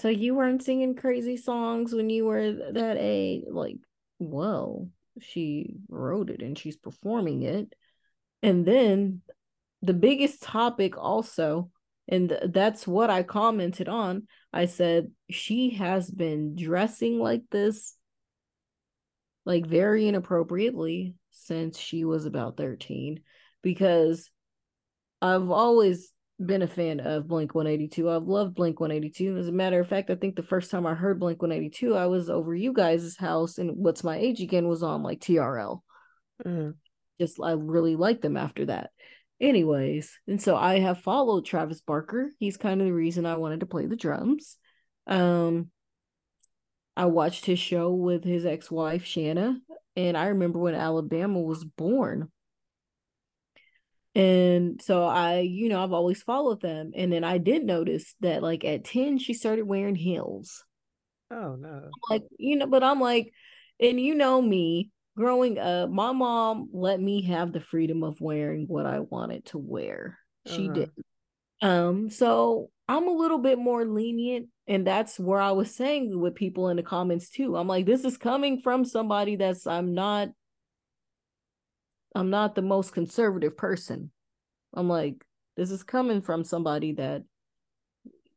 so 0.00 0.08
you 0.08 0.34
weren't 0.34 0.62
singing 0.62 0.96
crazy 0.96 1.36
songs 1.36 1.94
when 1.94 2.10
you 2.10 2.26
were 2.26 2.52
that 2.72 2.96
age? 2.98 3.44
Like, 3.48 3.76
whoa, 4.18 4.90
she 5.20 5.76
wrote 5.88 6.28
it 6.28 6.42
and 6.42 6.58
she's 6.58 6.76
performing 6.76 7.42
it. 7.42 7.72
And 8.42 8.66
then 8.66 9.22
the 9.82 9.94
biggest 9.94 10.42
topic 10.42 10.98
also, 10.98 11.70
and 12.08 12.36
that's 12.44 12.86
what 12.86 13.08
I 13.08 13.22
commented 13.22 13.88
on. 13.88 14.26
I 14.52 14.66
said, 14.66 15.12
she 15.30 15.70
has 15.70 16.10
been 16.10 16.56
dressing 16.56 17.18
like 17.20 17.44
this 17.50 17.94
like 19.44 19.64
very 19.64 20.08
inappropriately 20.08 21.14
since 21.30 21.78
she 21.78 22.04
was 22.04 22.26
about 22.26 22.56
13 22.56 23.20
because 23.62 24.28
I've 25.22 25.50
always 25.50 26.12
been 26.44 26.62
a 26.62 26.66
fan 26.66 27.00
of 27.00 27.26
Blink 27.26 27.54
182. 27.54 28.10
I've 28.10 28.24
loved 28.24 28.54
Blink 28.54 28.80
182. 28.80 29.38
As 29.38 29.48
a 29.48 29.52
matter 29.52 29.80
of 29.80 29.88
fact, 29.88 30.10
I 30.10 30.16
think 30.16 30.36
the 30.36 30.42
first 30.42 30.70
time 30.70 30.86
I 30.86 30.94
heard 30.94 31.20
Blink 31.20 31.40
182, 31.40 31.94
I 31.94 32.06
was 32.06 32.28
over 32.28 32.54
you 32.54 32.72
guys' 32.72 33.16
house, 33.16 33.58
and 33.58 33.76
What's 33.76 34.04
My 34.04 34.16
Age 34.16 34.40
Again 34.40 34.68
was 34.68 34.82
on 34.82 35.02
like 35.02 35.20
TRL. 35.20 35.80
Mm. 36.44 36.74
Just, 37.18 37.40
I 37.42 37.52
really 37.52 37.96
liked 37.96 38.22
them 38.22 38.36
after 38.36 38.66
that. 38.66 38.90
Anyways, 39.40 40.18
and 40.26 40.40
so 40.40 40.56
I 40.56 40.78
have 40.80 41.00
followed 41.02 41.44
Travis 41.44 41.80
Barker. 41.82 42.32
He's 42.38 42.56
kind 42.56 42.80
of 42.80 42.86
the 42.86 42.92
reason 42.92 43.26
I 43.26 43.36
wanted 43.36 43.60
to 43.60 43.66
play 43.66 43.86
the 43.86 43.96
drums. 43.96 44.56
Um, 45.06 45.70
I 46.96 47.06
watched 47.06 47.44
his 47.44 47.58
show 47.58 47.92
with 47.92 48.24
his 48.24 48.46
ex-wife 48.46 49.04
Shanna, 49.04 49.58
and 49.94 50.16
I 50.16 50.28
remember 50.28 50.58
when 50.58 50.74
Alabama 50.74 51.40
was 51.40 51.64
born. 51.64 52.30
And 54.16 54.80
so 54.80 55.04
I, 55.04 55.40
you 55.40 55.68
know, 55.68 55.84
I've 55.84 55.92
always 55.92 56.22
followed 56.22 56.62
them. 56.62 56.92
And 56.96 57.12
then 57.12 57.22
I 57.22 57.36
did 57.36 57.64
notice 57.64 58.14
that 58.20 58.42
like 58.42 58.64
at 58.64 58.82
10, 58.84 59.18
she 59.18 59.34
started 59.34 59.66
wearing 59.66 59.94
heels. 59.94 60.64
Oh 61.30 61.54
no. 61.56 61.90
like, 62.08 62.22
you 62.38 62.56
know, 62.56 62.66
but 62.66 62.82
I'm 62.82 62.98
like, 62.98 63.30
and 63.78 64.00
you 64.00 64.14
know 64.14 64.40
me, 64.40 64.90
growing 65.18 65.58
up, 65.58 65.90
my 65.90 66.12
mom 66.12 66.70
let 66.72 66.98
me 66.98 67.22
have 67.24 67.52
the 67.52 67.60
freedom 67.60 68.02
of 68.02 68.18
wearing 68.18 68.64
what 68.68 68.86
I 68.86 69.00
wanted 69.00 69.44
to 69.46 69.58
wear. 69.58 70.18
She 70.46 70.64
uh-huh. 70.64 70.72
did. 70.72 70.90
Um, 71.60 72.08
so 72.08 72.70
I'm 72.88 73.08
a 73.08 73.12
little 73.12 73.38
bit 73.38 73.58
more 73.58 73.84
lenient 73.84 74.48
and 74.66 74.86
that's 74.86 75.20
where 75.20 75.40
I 75.40 75.50
was 75.50 75.74
saying 75.74 76.18
with 76.18 76.34
people 76.34 76.70
in 76.70 76.78
the 76.78 76.82
comments 76.82 77.28
too. 77.28 77.54
I'm 77.54 77.68
like, 77.68 77.84
this 77.84 78.06
is 78.06 78.16
coming 78.16 78.62
from 78.62 78.86
somebody 78.86 79.36
that's 79.36 79.66
I'm 79.66 79.92
not 79.92 80.28
I'm 82.16 82.30
not 82.30 82.54
the 82.54 82.62
most 82.62 82.94
conservative 82.94 83.58
person. 83.58 84.10
I'm 84.72 84.88
like, 84.88 85.22
this 85.56 85.70
is 85.70 85.82
coming 85.82 86.22
from 86.22 86.44
somebody 86.44 86.92
that 86.94 87.22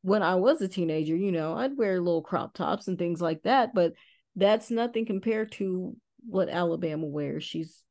when 0.01 0.21
I 0.21 0.35
was 0.35 0.61
a 0.61 0.67
teenager, 0.67 1.15
you 1.15 1.31
know, 1.31 1.53
I'd 1.53 1.77
wear 1.77 2.01
little 2.01 2.21
crop 2.21 2.53
tops 2.53 2.89
and 2.89 2.99
things 2.99 3.21
like 3.21 3.43
that, 3.43 3.73
but 3.73 3.93
that's 4.35 4.69
nothing 4.69 5.05
compared 5.05 5.53
to 5.53 5.95
what 6.27 6.49
Alabama 6.49 7.05
wears. 7.05 7.45
She's 7.45 7.81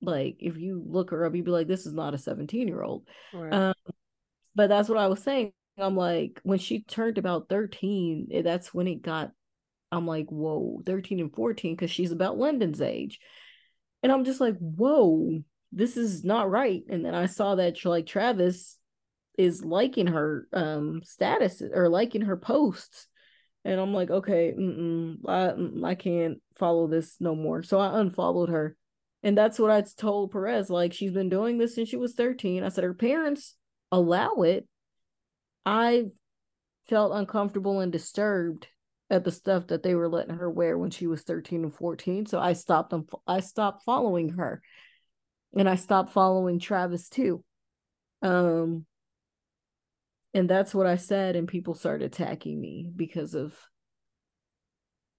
like, 0.00 0.36
if 0.38 0.56
you 0.56 0.84
look 0.86 1.10
her 1.10 1.26
up, 1.26 1.34
you'd 1.34 1.44
be 1.44 1.50
like, 1.50 1.66
this 1.66 1.84
is 1.84 1.92
not 1.92 2.14
a 2.14 2.18
17 2.18 2.68
year 2.68 2.82
old. 2.82 3.08
Right. 3.34 3.52
Um, 3.52 3.74
but 4.54 4.68
that's 4.68 4.88
what 4.88 4.98
I 4.98 5.08
was 5.08 5.22
saying. 5.22 5.52
I'm 5.76 5.96
like, 5.96 6.38
when 6.44 6.60
she 6.60 6.82
turned 6.82 7.18
about 7.18 7.48
13, 7.48 8.28
eh, 8.32 8.42
that's 8.42 8.72
when 8.72 8.86
it 8.86 9.02
got, 9.02 9.32
I'm 9.90 10.06
like, 10.06 10.26
whoa, 10.28 10.80
13 10.86 11.18
and 11.18 11.34
14, 11.34 11.74
because 11.74 11.90
she's 11.90 12.12
about 12.12 12.38
London's 12.38 12.80
age. 12.80 13.18
And 14.02 14.12
I'm 14.12 14.24
just 14.24 14.40
like, 14.40 14.56
whoa, 14.58 15.42
this 15.72 15.96
is 15.96 16.24
not 16.24 16.50
right. 16.50 16.82
And 16.88 17.04
then 17.04 17.14
I 17.14 17.26
saw 17.26 17.56
that 17.56 17.84
like 17.84 18.06
Travis 18.06 18.76
is 19.36 19.64
liking 19.64 20.08
her 20.08 20.48
um 20.52 21.02
status 21.04 21.62
or 21.62 21.88
liking 21.88 22.22
her 22.22 22.36
posts. 22.36 23.06
And 23.64 23.80
I'm 23.80 23.92
like, 23.92 24.10
okay, 24.10 24.54
I, 25.26 25.52
I 25.84 25.94
can't 25.94 26.38
follow 26.56 26.86
this 26.86 27.16
no 27.20 27.34
more. 27.34 27.62
So 27.62 27.78
I 27.78 28.00
unfollowed 28.00 28.48
her. 28.48 28.76
And 29.22 29.36
that's 29.36 29.58
what 29.58 29.70
I 29.70 29.82
told 29.96 30.30
Perez. 30.30 30.70
Like, 30.70 30.92
she's 30.92 31.10
been 31.10 31.28
doing 31.28 31.58
this 31.58 31.74
since 31.74 31.88
she 31.88 31.96
was 31.96 32.14
13. 32.14 32.62
I 32.62 32.68
said, 32.68 32.84
her 32.84 32.94
parents 32.94 33.56
allow 33.90 34.42
it 34.42 34.66
I 35.68 36.06
felt 36.88 37.12
uncomfortable 37.12 37.80
and 37.80 37.92
disturbed 37.92 38.68
at 39.10 39.24
the 39.24 39.30
stuff 39.30 39.68
that 39.68 39.82
they 39.82 39.94
were 39.94 40.08
letting 40.08 40.36
her 40.36 40.50
wear 40.50 40.76
when 40.76 40.90
she 40.90 41.06
was 41.06 41.22
13 41.22 41.64
and 41.64 41.74
14 41.74 42.26
so 42.26 42.38
i 42.38 42.52
stopped 42.52 42.90
them 42.90 43.06
i 43.26 43.40
stopped 43.40 43.84
following 43.84 44.30
her. 44.30 44.62
And 45.56 45.68
i 45.68 45.76
stopped 45.76 46.12
following 46.12 46.58
travis 46.58 47.08
too. 47.08 47.42
Um 48.22 48.84
and 50.34 50.48
that's 50.48 50.74
what 50.74 50.86
i 50.86 50.96
said 50.96 51.36
and 51.36 51.48
people 51.48 51.74
started 51.74 52.04
attacking 52.04 52.60
me 52.60 52.90
because 52.94 53.34
of 53.34 53.54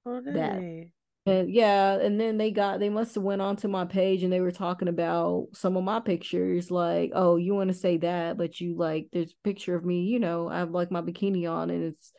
oh, 0.06 0.22
that. 0.22 0.90
and 1.26 1.52
yeah 1.52 1.94
and 1.94 2.20
then 2.20 2.38
they 2.38 2.52
got 2.52 2.80
they 2.80 2.90
must 2.90 3.16
have 3.16 3.24
went 3.24 3.42
onto 3.42 3.68
my 3.68 3.86
page 3.86 4.22
and 4.22 4.32
they 4.32 4.40
were 4.40 4.52
talking 4.52 4.88
about 4.88 5.48
some 5.54 5.76
of 5.78 5.84
my 5.84 6.00
pictures 6.00 6.70
like 6.70 7.12
oh 7.16 7.38
you 7.38 7.56
want 7.56 7.70
to 7.70 7.74
say 7.74 7.98
that 7.98 8.38
but 8.38 8.60
you 8.62 8.78
like 8.78 9.08
there's 9.12 9.32
a 9.32 9.44
picture 9.48 9.76
of 9.76 9.84
me 9.84 10.04
you 10.04 10.20
know 10.20 10.48
i 10.48 10.60
have 10.60 10.72
like 10.72 10.92
my 10.92 11.02
bikini 11.02 11.50
on 11.50 11.72
and 11.72 11.84
it's 11.84 12.14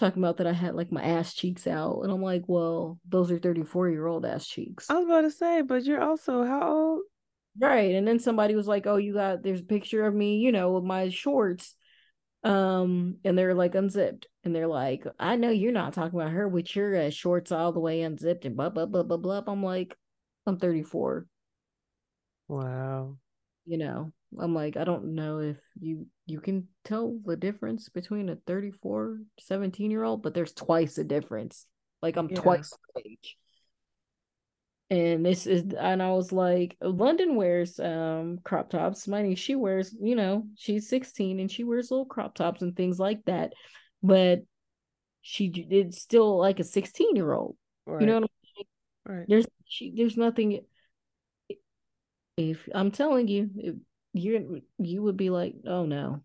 talking 0.00 0.22
about 0.22 0.38
that 0.38 0.46
i 0.46 0.52
had 0.52 0.74
like 0.74 0.90
my 0.90 1.02
ass 1.02 1.34
cheeks 1.34 1.66
out 1.66 2.00
and 2.02 2.10
i'm 2.10 2.22
like 2.22 2.42
well 2.46 2.98
those 3.08 3.30
are 3.30 3.38
34 3.38 3.90
year 3.90 4.06
old 4.06 4.24
ass 4.24 4.46
cheeks. 4.46 4.90
I 4.90 4.94
was 4.94 5.04
about 5.04 5.22
to 5.22 5.30
say 5.30 5.62
but 5.62 5.84
you're 5.84 6.02
also 6.02 6.44
how 6.44 6.72
old? 6.72 7.00
Right 7.60 7.94
and 7.94 8.06
then 8.06 8.18
somebody 8.18 8.54
was 8.54 8.66
like 8.66 8.86
oh 8.86 8.96
you 8.96 9.14
got 9.14 9.42
there's 9.42 9.60
a 9.60 9.64
picture 9.64 10.06
of 10.06 10.14
me 10.14 10.38
you 10.38 10.52
know 10.52 10.72
with 10.72 10.84
my 10.84 11.08
shorts 11.10 11.74
um 12.42 13.16
and 13.24 13.36
they're 13.36 13.54
like 13.54 13.74
unzipped 13.74 14.26
and 14.44 14.54
they're 14.54 14.66
like 14.66 15.04
i 15.18 15.36
know 15.36 15.50
you're 15.50 15.72
not 15.72 15.92
talking 15.92 16.18
about 16.18 16.32
her 16.32 16.48
with 16.48 16.74
your 16.74 16.96
uh, 16.96 17.10
shorts 17.10 17.52
all 17.52 17.72
the 17.72 17.80
way 17.80 18.00
unzipped 18.00 18.46
and 18.46 18.56
blah 18.56 18.70
blah 18.70 18.86
blah 18.86 19.02
blah 19.02 19.18
blah 19.18 19.42
i'm 19.46 19.62
like 19.62 19.94
i'm 20.46 20.56
34 20.58 21.26
wow. 22.48 23.16
You 23.66 23.78
know 23.78 24.12
i'm 24.38 24.54
like 24.54 24.76
i 24.76 24.84
don't 24.84 25.14
know 25.14 25.38
if 25.38 25.58
you 25.78 26.06
you 26.26 26.40
can 26.40 26.68
tell 26.84 27.18
the 27.24 27.36
difference 27.36 27.88
between 27.88 28.28
a 28.28 28.36
34 28.46 29.18
17 29.40 29.90
year 29.90 30.04
old 30.04 30.22
but 30.22 30.34
there's 30.34 30.52
twice 30.52 30.94
the 30.94 31.04
difference. 31.04 31.66
Like 32.02 32.16
i'm 32.16 32.28
yeah. 32.30 32.40
twice 32.40 32.72
the 32.94 33.02
age. 33.04 33.36
And 34.90 35.24
this 35.24 35.46
is 35.46 35.72
and 35.78 36.02
i 36.02 36.10
was 36.10 36.32
like 36.32 36.76
london 36.80 37.36
wears 37.36 37.78
um 37.78 38.38
crop 38.42 38.70
tops. 38.70 39.06
My 39.06 39.34
she 39.34 39.54
wears 39.54 39.94
you 40.00 40.16
know 40.16 40.46
she's 40.56 40.88
16 40.88 41.40
and 41.40 41.50
she 41.50 41.64
wears 41.64 41.90
little 41.90 42.06
crop 42.06 42.34
tops 42.34 42.62
and 42.62 42.76
things 42.76 42.98
like 42.98 43.24
that. 43.26 43.52
But 44.02 44.42
she 45.22 45.52
it's 45.70 46.00
still 46.00 46.38
like 46.38 46.60
a 46.60 46.64
16 46.64 47.14
year 47.16 47.32
old 47.32 47.56
right. 47.86 48.00
you 48.00 48.06
know 48.06 48.14
what 48.14 48.22
i'm 48.22 48.28
saying? 48.56 49.18
Right 49.18 49.26
there's 49.28 49.46
she 49.66 49.92
there's 49.94 50.16
nothing 50.16 50.60
if 52.36 52.68
i'm 52.74 52.90
telling 52.90 53.28
you 53.28 53.80
you're 54.12 54.42
you 54.78 55.02
would 55.02 55.16
be 55.16 55.30
like 55.30 55.54
oh 55.66 55.86
no 55.86 56.20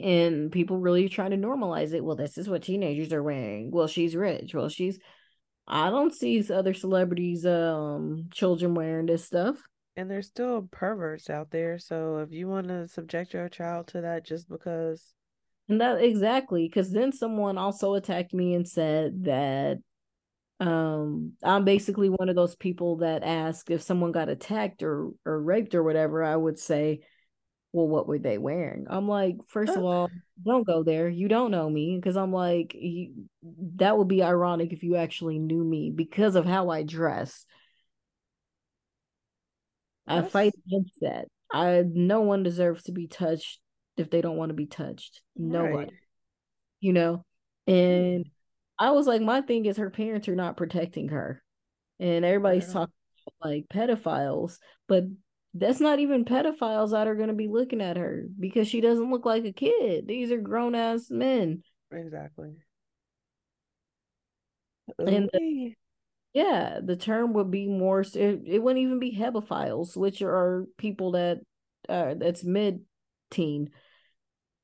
and 0.00 0.50
people 0.50 0.78
really 0.78 1.08
trying 1.08 1.30
to 1.30 1.36
normalize 1.36 1.92
it 1.92 2.04
well 2.04 2.16
this 2.16 2.36
is 2.38 2.48
what 2.48 2.62
teenagers 2.62 3.12
are 3.12 3.22
wearing 3.22 3.70
well 3.70 3.86
she's 3.86 4.16
rich 4.16 4.54
well 4.54 4.68
she's 4.68 4.98
I 5.66 5.90
don't 5.90 6.14
see 6.14 6.44
other 6.52 6.74
celebrities, 6.74 7.46
um, 7.46 8.28
children 8.30 8.74
wearing 8.74 9.06
this 9.06 9.24
stuff. 9.24 9.56
And 9.96 10.10
there's 10.10 10.26
still 10.26 10.68
perverts 10.70 11.30
out 11.30 11.50
there. 11.50 11.78
So 11.78 12.18
if 12.18 12.32
you 12.32 12.48
want 12.48 12.68
to 12.68 12.88
subject 12.88 13.32
your 13.32 13.48
child 13.48 13.88
to 13.88 14.02
that 14.02 14.26
just 14.26 14.48
because. 14.48 15.12
And 15.68 15.80
that 15.80 16.02
exactly, 16.02 16.68
because 16.68 16.90
then 16.90 17.12
someone 17.12 17.56
also 17.56 17.94
attacked 17.94 18.34
me 18.34 18.54
and 18.54 18.68
said 18.68 19.24
that 19.24 19.78
um 20.66 21.32
i'm 21.42 21.64
basically 21.64 22.08
one 22.08 22.28
of 22.28 22.36
those 22.36 22.56
people 22.56 22.98
that 22.98 23.22
ask 23.22 23.70
if 23.70 23.82
someone 23.82 24.12
got 24.12 24.28
attacked 24.28 24.82
or 24.82 25.10
or 25.24 25.40
raped 25.40 25.74
or 25.74 25.82
whatever 25.82 26.22
i 26.22 26.34
would 26.34 26.58
say 26.58 27.00
well, 27.74 27.88
what 27.88 28.06
were 28.06 28.20
they 28.20 28.38
wearing? 28.38 28.86
I'm 28.88 29.08
like, 29.08 29.34
first 29.48 29.76
of 29.76 29.84
all, 29.84 30.08
don't 30.42 30.64
go 30.64 30.84
there. 30.84 31.08
You 31.08 31.26
don't 31.26 31.50
know 31.50 31.68
me 31.68 31.98
because 32.00 32.16
I'm 32.16 32.32
like, 32.32 32.72
you, 32.72 33.26
that 33.76 33.98
would 33.98 34.06
be 34.06 34.22
ironic 34.22 34.72
if 34.72 34.84
you 34.84 34.94
actually 34.94 35.40
knew 35.40 35.64
me 35.64 35.90
because 35.90 36.36
of 36.36 36.46
how 36.46 36.70
I 36.70 36.84
dress. 36.84 37.44
I 40.06 40.22
fight 40.22 40.52
against 40.68 41.00
that. 41.00 41.26
I 41.52 41.82
no 41.84 42.20
one 42.20 42.44
deserves 42.44 42.84
to 42.84 42.92
be 42.92 43.08
touched 43.08 43.58
if 43.96 44.08
they 44.08 44.20
don't 44.20 44.36
want 44.36 44.50
to 44.50 44.54
be 44.54 44.66
touched. 44.66 45.22
no 45.34 45.64
Right. 45.64 45.90
You 46.78 46.92
know? 46.92 47.24
And 47.66 48.26
I 48.78 48.90
was 48.90 49.06
like, 49.06 49.22
my 49.22 49.40
thing 49.40 49.66
is 49.66 49.76
her 49.76 49.90
parents 49.90 50.28
are 50.28 50.36
not 50.36 50.56
protecting 50.56 51.08
her. 51.08 51.42
And 52.00 52.24
everybody's 52.24 52.72
talking 52.72 52.92
about, 53.26 53.48
like 53.50 53.66
pedophiles, 53.72 54.58
but 54.88 55.04
that's 55.54 55.78
not 55.80 56.00
even 56.00 56.24
pedophiles 56.24 56.90
that 56.90 57.06
are 57.06 57.14
going 57.14 57.28
to 57.28 57.34
be 57.34 57.46
looking 57.46 57.80
at 57.80 57.96
her 57.96 58.26
because 58.38 58.66
she 58.66 58.80
doesn't 58.80 59.10
look 59.10 59.24
like 59.24 59.44
a 59.44 59.52
kid. 59.52 60.08
These 60.08 60.32
are 60.32 60.40
grown 60.40 60.74
ass 60.74 61.10
men. 61.10 61.62
Exactly. 61.92 62.54
And 64.98 65.30
the, 65.32 65.74
yeah, 66.32 66.80
the 66.84 66.96
term 66.96 67.32
would 67.34 67.50
be 67.50 67.68
more. 67.68 68.00
It, 68.00 68.42
it 68.44 68.62
wouldn't 68.62 68.84
even 68.84 68.98
be 68.98 69.16
hebephiles, 69.16 69.96
which 69.96 70.20
are 70.20 70.66
people 70.76 71.12
that 71.12 71.38
uh 71.88 72.14
that's 72.14 72.42
mid 72.42 72.80
teen. 73.30 73.70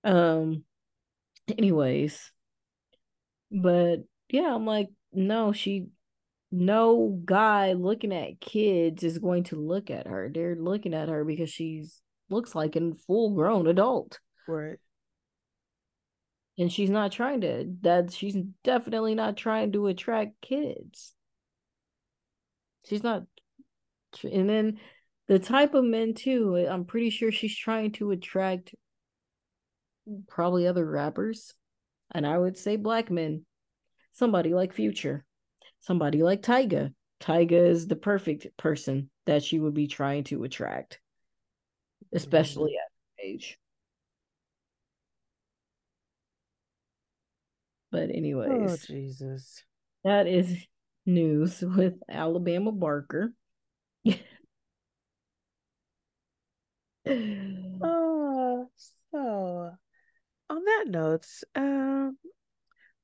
Um. 0.03 0.65
Anyways, 1.57 2.31
but 3.51 4.05
yeah, 4.29 4.55
I'm 4.55 4.67
like, 4.67 4.89
no, 5.13 5.53
she 5.53 5.89
no 6.53 7.21
guy 7.25 7.75
looking 7.75 8.13
at 8.13 8.41
kids 8.41 9.05
is 9.05 9.19
going 9.19 9.45
to 9.45 9.57
look 9.57 9.91
at 9.91 10.07
her. 10.07 10.31
They're 10.33 10.57
looking 10.57 10.95
at 10.95 11.09
her 11.09 11.25
because 11.25 11.51
she's 11.51 12.03
looks 12.29 12.55
like 12.55 12.77
a 12.77 12.93
full 13.07 13.35
grown 13.35 13.67
adult. 13.67 14.19
Right. 14.49 14.79
And 16.59 16.73
she's 16.73 16.91
not 16.91 17.13
trying 17.13 17.41
to 17.43 17.73
that 17.83 18.13
she's 18.13 18.37
definitely 18.65 19.15
not 19.15 19.37
trying 19.37 19.73
to 19.73 19.87
attract 19.87 20.41
kids. 20.43 21.15
She's 22.87 23.03
not 23.03 23.25
and 24.25 24.49
then 24.49 24.81
the 25.29 25.39
type 25.39 25.75
of 25.75 25.85
men 25.85 26.15
too, 26.15 26.57
I'm 26.69 26.85
pretty 26.85 27.11
sure 27.11 27.31
she's 27.31 27.57
trying 27.57 27.93
to 27.93 28.11
attract 28.11 28.75
probably 30.29 30.67
other 30.67 30.85
rappers. 30.85 31.55
And 32.13 32.27
I 32.27 32.37
would 32.37 32.59
say 32.59 32.77
black 32.77 33.11
men. 33.11 33.45
Somebody 34.13 34.55
like 34.55 34.73
Future 34.73 35.25
somebody 35.81 36.23
like 36.23 36.43
Tyga. 36.43 36.93
Tyga 37.21 37.53
is 37.53 37.87
the 37.87 37.97
perfect 37.97 38.47
person 38.57 39.11
that 39.27 39.43
she 39.43 39.59
would 39.59 39.75
be 39.75 39.87
trying 39.87 40.25
to 40.25 40.45
attract, 40.45 41.01
especially 42.15 42.73
mm-hmm. 42.73 43.25
at 43.25 43.27
age. 43.27 43.59
But 47.91 48.11
anyways, 48.11 48.71
oh 48.73 48.77
Jesus, 48.87 49.65
that 50.05 50.27
is 50.27 50.57
news 51.07 51.61
with 51.61 51.95
Alabama 52.09 52.73
Barker. 52.73 53.35
oh, 57.07 58.71
so 59.13 59.73
on 60.49 60.65
that 60.85 60.91
note, 60.91 61.27
um, 61.55 62.17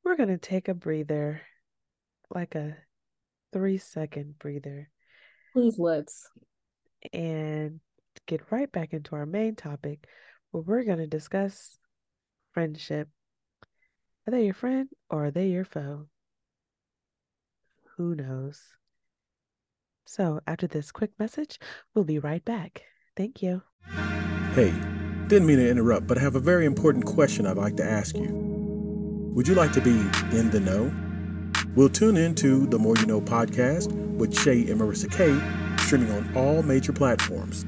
we're 0.05 0.17
gonna 0.17 0.39
take 0.39 0.69
a 0.69 0.75
breather 0.75 1.43
like 2.35 2.55
a 2.55 2.77
three 3.53 3.79
second 3.79 4.39
breather. 4.39 4.91
Please 5.53 5.79
let's. 5.79 6.29
And 7.13 7.81
get 8.27 8.51
right 8.51 8.71
back 8.71 8.93
into 8.93 9.15
our 9.15 9.27
main 9.27 9.55
topic 9.55 10.07
where 10.51 10.63
we're 10.63 10.85
going 10.85 10.99
to 10.99 11.07
discuss 11.07 11.79
friendship. 12.53 13.09
Are 14.27 14.31
they 14.33 14.45
your 14.45 14.55
friend 14.55 14.89
or 15.09 15.27
are 15.27 15.31
they 15.31 15.49
your 15.49 15.65
foe? 15.65 16.09
Who 17.97 18.15
knows? 18.15 18.61
So, 20.05 20.41
after 20.47 20.67
this 20.67 20.93
quick 20.93 21.13
message, 21.19 21.59
we'll 21.95 22.05
be 22.05 22.19
right 22.19 22.45
back. 22.45 22.83
Thank 23.17 23.43
you. 23.43 23.63
Hey, 24.55 24.73
didn't 25.29 25.49
mean 25.49 25.59
to 25.59 25.69
interrupt, 25.69 26.07
but 26.07 26.19
I 26.19 26.21
have 26.21 26.37
a 26.37 26.41
very 26.41 26.67
important 26.67 27.05
question 27.05 27.47
I'd 27.47 27.57
like 27.57 27.77
to 27.79 27.85
ask 27.85 28.15
you. 28.15 28.31
Would 29.35 29.49
you 29.49 29.57
like 29.57 29.73
to 29.73 29.81
be 29.81 29.99
in 30.37 30.51
the 30.51 30.61
know? 30.61 30.93
We'll 31.75 31.89
tune 31.89 32.17
in 32.17 32.37
to 32.37 32.65
the 32.67 32.79
More 32.79 32.97
You 32.97 33.07
Know 33.07 33.21
podcast 33.21 33.91
with 34.17 34.39
Shay 34.39 34.71
and 34.71 34.81
Marissa 34.81 35.11
Kay, 35.11 35.37
streaming 35.83 36.13
on 36.13 36.33
all 36.37 36.63
major 36.63 36.93
platforms. 36.93 37.67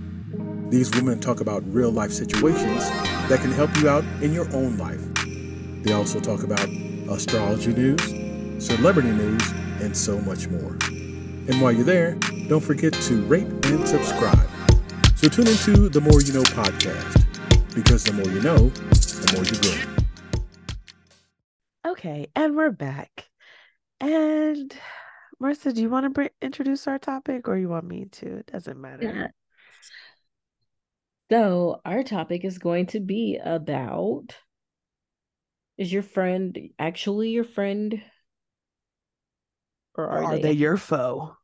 These 0.71 0.92
women 0.92 1.18
talk 1.18 1.40
about 1.40 1.64
real 1.66 1.90
life 1.90 2.12
situations 2.12 2.88
that 3.29 3.40
can 3.40 3.51
help 3.51 3.77
you 3.79 3.88
out 3.88 4.05
in 4.23 4.33
your 4.33 4.49
own 4.55 4.79
life. 4.79 5.03
They 5.83 5.92
also 5.92 6.21
talk 6.21 6.44
about 6.44 6.68
astrology 7.11 7.73
news, 7.73 8.64
celebrity 8.64 9.11
news, 9.11 9.42
and 9.81 9.97
so 9.97 10.21
much 10.21 10.47
more. 10.47 10.79
And 10.83 11.61
while 11.61 11.73
you're 11.73 11.85
there, 11.85 12.14
don't 12.47 12.62
forget 12.62 12.92
to 12.92 13.23
rate 13.25 13.47
and 13.66 13.88
subscribe. 13.88 14.49
So 15.16 15.29
tune 15.29 15.49
into 15.49 15.88
the 15.88 16.01
More 16.01 16.23
You 16.23 16.35
Know 16.35 16.42
podcast 16.42 17.28
because 17.75 18.05
the 18.05 18.13
more 18.13 18.33
you 18.33 18.41
know, 18.41 18.69
the 18.69 19.33
more 19.35 19.45
you 19.45 19.57
grow. 19.61 19.75
Okay, 21.93 22.29
and 22.37 22.57
we're 22.57 22.71
back. 22.71 23.29
And 24.01 24.73
Marissa, 25.43 25.75
do 25.75 25.81
you 25.81 25.91
want 25.91 26.05
to 26.05 26.11
br- 26.11 26.27
introduce 26.43 26.87
our 26.87 26.99
topic 26.99 27.49
or 27.49 27.57
you 27.57 27.69
want 27.69 27.87
me 27.87 28.07
to? 28.13 28.39
It 28.39 28.51
doesn't 28.53 28.81
matter. 28.81 29.03
Yeah. 29.03 29.29
So, 31.31 31.81
our 31.85 32.03
topic 32.03 32.45
is 32.45 32.59
going 32.59 32.87
to 32.87 33.01
be 33.01 33.39
about 33.43 34.35
is 35.77 35.93
your 35.93 36.03
friend 36.03 36.59
actually 36.79 37.31
your 37.31 37.45
friend? 37.45 38.03
Or 39.95 40.07
are, 40.07 40.19
or 40.19 40.25
are 40.25 40.37
they, 40.37 40.43
they 40.43 40.53
your 40.53 40.77
foe? 40.77 41.37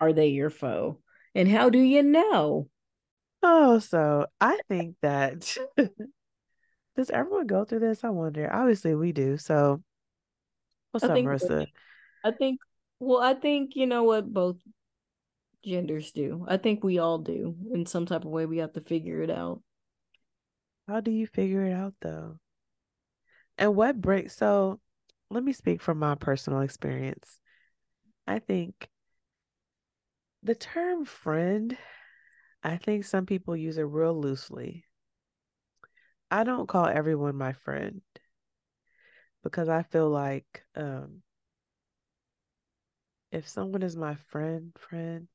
Are 0.00 0.12
they 0.12 0.28
your 0.28 0.50
foe? 0.50 0.98
And 1.34 1.48
how 1.48 1.70
do 1.70 1.78
you 1.78 2.02
know? 2.02 2.68
Oh, 3.42 3.78
so 3.78 4.26
I 4.40 4.58
think 4.68 4.96
that 5.02 5.56
does 6.96 7.10
everyone 7.10 7.46
go 7.46 7.64
through 7.64 7.80
this? 7.80 8.02
I 8.04 8.10
wonder. 8.10 8.52
Obviously, 8.52 8.94
we 8.94 9.12
do. 9.12 9.36
So, 9.36 9.82
what's 10.90 11.04
I 11.04 11.08
up, 11.08 11.18
Marissa? 11.18 11.66
I 12.24 12.32
think 12.32 12.60
well, 12.98 13.22
I 13.22 13.34
think 13.34 13.76
you 13.76 13.86
know 13.86 14.02
what 14.02 14.32
both 14.32 14.56
genders 15.64 16.12
do. 16.12 16.44
I 16.48 16.56
think 16.56 16.82
we 16.82 16.98
all 16.98 17.18
do 17.18 17.54
in 17.72 17.86
some 17.86 18.06
type 18.06 18.24
of 18.24 18.30
way. 18.30 18.46
We 18.46 18.58
have 18.58 18.72
to 18.72 18.80
figure 18.80 19.22
it 19.22 19.30
out. 19.30 19.62
How 20.88 21.00
do 21.00 21.10
you 21.10 21.26
figure 21.26 21.64
it 21.64 21.72
out 21.72 21.94
though? 22.00 22.38
And 23.58 23.74
what 23.76 24.00
breaks 24.00 24.36
so 24.36 24.80
let 25.30 25.44
me 25.44 25.52
speak 25.52 25.82
from 25.82 25.98
my 25.98 26.14
personal 26.14 26.60
experience. 26.60 27.38
I 28.26 28.38
think 28.38 28.88
the 30.42 30.54
term 30.54 31.04
friend, 31.04 31.76
I 32.62 32.76
think 32.76 33.04
some 33.04 33.26
people 33.26 33.56
use 33.56 33.78
it 33.78 33.82
real 33.82 34.18
loosely. 34.18 34.84
I 36.30 36.44
don't 36.44 36.68
call 36.68 36.86
everyone 36.86 37.36
my 37.36 37.52
friend 37.52 38.02
because 39.42 39.68
I 39.68 39.82
feel 39.82 40.08
like 40.10 40.64
um 40.76 41.22
if 43.30 43.48
someone 43.48 43.82
is 43.82 43.96
my 43.96 44.14
friend, 44.14 44.72
friend, 44.78 45.28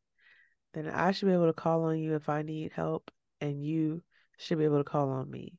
then 0.74 0.88
I 0.90 1.12
should 1.12 1.28
be 1.28 1.34
able 1.34 1.48
to 1.48 1.54
call 1.54 1.84
on 1.84 2.00
you 2.00 2.16
if 2.16 2.30
I 2.30 2.42
need 2.42 2.72
help, 2.72 3.12
and 3.42 3.64
you 3.64 4.02
should 4.38 4.58
be 4.58 4.66
able 4.66 4.80
to 4.80 4.84
call 4.84 5.10
on 5.10 5.30
me. 5.30 5.58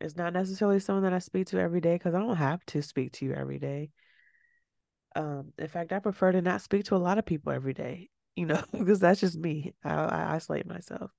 It's 0.00 0.16
not 0.16 0.32
necessarily 0.32 0.80
someone 0.80 1.04
that 1.04 1.12
I 1.12 1.18
speak 1.18 1.48
to 1.48 1.58
every 1.58 1.80
day 1.80 1.94
because 1.94 2.14
I 2.14 2.20
don't 2.20 2.36
have 2.36 2.64
to 2.66 2.82
speak 2.82 3.12
to 3.12 3.24
you 3.24 3.32
every 3.32 3.58
day. 3.58 3.90
Um, 5.16 5.52
in 5.58 5.68
fact, 5.68 5.92
I 5.92 6.00
prefer 6.00 6.32
to 6.32 6.42
not 6.42 6.60
speak 6.60 6.84
to 6.86 6.96
a 6.96 6.98
lot 6.98 7.18
of 7.18 7.24
people 7.26 7.52
every 7.52 7.74
day, 7.74 8.10
you 8.36 8.46
know, 8.46 8.62
because 8.72 9.00
that's 9.00 9.20
just 9.20 9.36
me. 9.38 9.74
I, 9.84 9.94
I 9.94 10.34
isolate 10.34 10.66
myself. 10.66 11.10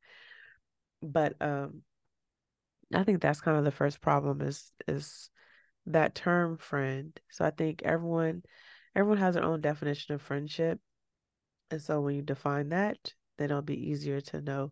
But 1.02 1.36
um, 1.42 1.84
I 2.94 3.04
think 3.04 3.22
that's 3.22 3.42
kind 3.42 3.58
of 3.58 3.64
the 3.64 3.72
first 3.72 4.02
problem 4.02 4.42
is 4.42 4.72
is 4.88 5.30
that 5.88 6.16
term 6.16 6.58
friend. 6.58 7.20
So 7.30 7.46
I 7.46 7.52
think 7.52 7.84
everyone 7.84 8.44
everyone 8.96 9.20
has 9.20 9.36
their 9.36 9.44
own 9.44 9.62
definition 9.62 10.16
of 10.16 10.22
friendship. 10.22 10.80
And 11.72 11.82
so 11.82 12.02
when 12.02 12.16
you 12.16 12.22
define 12.22 12.70
that, 12.70 13.14
then 13.38 13.52
it'll 13.52 13.62
be 13.62 13.90
easier 13.90 14.22
to 14.22 14.42
know, 14.42 14.72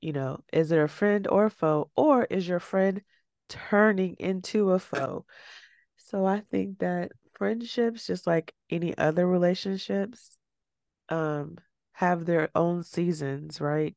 you 0.00 0.12
know, 0.12 0.44
is 0.52 0.72
it 0.72 0.78
a 0.78 0.88
friend 0.88 1.26
or 1.28 1.46
a 1.46 1.50
foe, 1.50 1.90
or 1.96 2.24
is 2.24 2.46
your 2.48 2.60
friend 2.60 3.02
turning 3.48 4.16
into 4.18 4.72
a 4.72 4.78
foe? 4.78 5.26
So 5.96 6.24
I 6.26 6.40
think 6.40 6.78
that 6.80 7.12
friendships, 7.34 8.06
just 8.06 8.26
like 8.26 8.54
any 8.70 8.96
other 8.96 9.26
relationships, 9.26 10.36
um, 11.08 11.58
have 11.98 12.24
their 12.24 12.50
own 12.54 12.82
seasons, 12.84 13.60
right? 13.60 13.96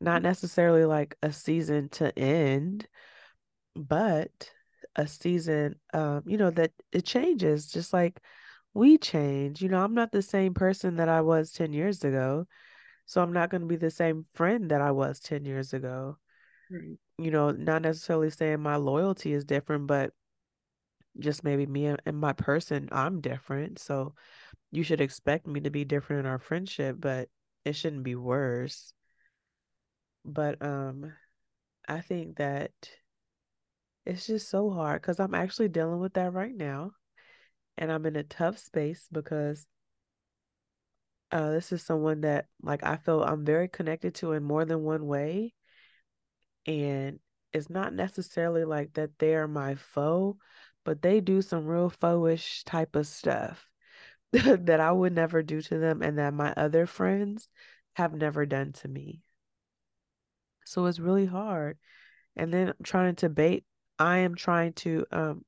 Not 0.00 0.22
necessarily 0.22 0.84
like 0.84 1.16
a 1.22 1.32
season 1.32 1.88
to 1.90 2.16
end, 2.18 2.86
but 3.76 4.50
a 4.96 5.06
season, 5.08 5.76
um, 5.94 6.22
you 6.26 6.36
know, 6.38 6.50
that 6.50 6.72
it 6.92 7.04
changes, 7.06 7.70
just 7.72 7.92
like 7.92 8.20
we 8.74 8.98
change. 8.98 9.62
You 9.62 9.68
know, 9.70 9.82
I'm 9.84 9.94
not 9.94 10.12
the 10.12 10.22
same 10.22 10.54
person 10.54 10.96
that 10.96 11.08
I 11.08 11.22
was 11.22 11.52
10 11.52 11.72
years 11.72 12.04
ago. 12.04 12.46
So 13.06 13.22
I'm 13.22 13.32
not 13.32 13.50
going 13.50 13.62
to 13.62 13.66
be 13.68 13.76
the 13.76 13.90
same 13.90 14.26
friend 14.34 14.70
that 14.70 14.80
I 14.82 14.92
was 14.92 15.20
10 15.20 15.44
years 15.44 15.72
ago. 15.74 16.18
you 17.18 17.30
know, 17.30 17.50
not 17.50 17.82
necessarily 17.82 18.30
saying 18.30 18.60
my 18.60 18.76
loyalty 18.76 19.32
is 19.32 19.44
different, 19.44 19.86
but 19.86 20.12
just 21.18 21.44
maybe 21.44 21.66
me 21.66 21.86
and 21.86 22.00
my 22.18 22.32
person, 22.32 22.88
I'm 22.92 23.20
different. 23.20 23.78
So 23.78 24.14
you 24.70 24.82
should 24.82 25.00
expect 25.00 25.46
me 25.46 25.60
to 25.60 25.70
be 25.70 25.84
different 25.84 26.20
in 26.20 26.26
our 26.26 26.38
friendship, 26.38 26.96
but 26.98 27.28
it 27.64 27.74
shouldn't 27.74 28.04
be 28.04 28.14
worse. 28.14 28.92
But 30.24 30.64
um 30.64 31.12
I 31.88 32.00
think 32.00 32.36
that 32.36 32.72
it's 34.04 34.26
just 34.26 34.48
so 34.48 34.70
hard 34.70 35.00
because 35.00 35.20
I'm 35.20 35.34
actually 35.34 35.68
dealing 35.68 36.00
with 36.00 36.14
that 36.14 36.32
right 36.32 36.54
now. 36.54 36.92
And 37.78 37.90
I'm 37.90 38.06
in 38.06 38.16
a 38.16 38.22
tough 38.22 38.58
space 38.58 39.06
because 39.10 39.66
uh, 41.30 41.50
this 41.50 41.72
is 41.72 41.82
someone 41.82 42.20
that 42.22 42.46
like 42.62 42.84
I 42.84 42.96
feel 42.96 43.22
I'm 43.22 43.44
very 43.44 43.68
connected 43.68 44.14
to 44.16 44.32
in 44.32 44.42
more 44.42 44.64
than 44.64 44.82
one 44.82 45.06
way. 45.06 45.54
And 46.66 47.18
it's 47.52 47.70
not 47.70 47.94
necessarily 47.94 48.64
like 48.64 48.94
that 48.94 49.18
they're 49.18 49.48
my 49.48 49.74
foe, 49.74 50.36
but 50.84 51.02
they 51.02 51.20
do 51.20 51.42
some 51.42 51.66
real 51.66 51.90
foeish 51.90 52.62
type 52.64 52.96
of 52.96 53.06
stuff 53.06 53.68
that 54.32 54.80
I 54.80 54.92
would 54.92 55.12
never 55.12 55.42
do 55.42 55.60
to 55.62 55.78
them 55.78 56.02
and 56.02 56.18
that 56.18 56.34
my 56.34 56.52
other 56.56 56.86
friends 56.86 57.48
have 57.94 58.14
never 58.14 58.46
done 58.46 58.72
to 58.74 58.88
me. 58.88 59.22
So 60.64 60.86
it's 60.86 60.98
really 60.98 61.26
hard. 61.26 61.78
And 62.36 62.52
then 62.52 62.68
I'm 62.68 62.84
trying 62.84 63.14
to 63.14 63.28
debate 63.28 63.64
I 63.98 64.18
am 64.18 64.34
trying 64.34 64.72
to 64.74 65.04
um 65.12 65.44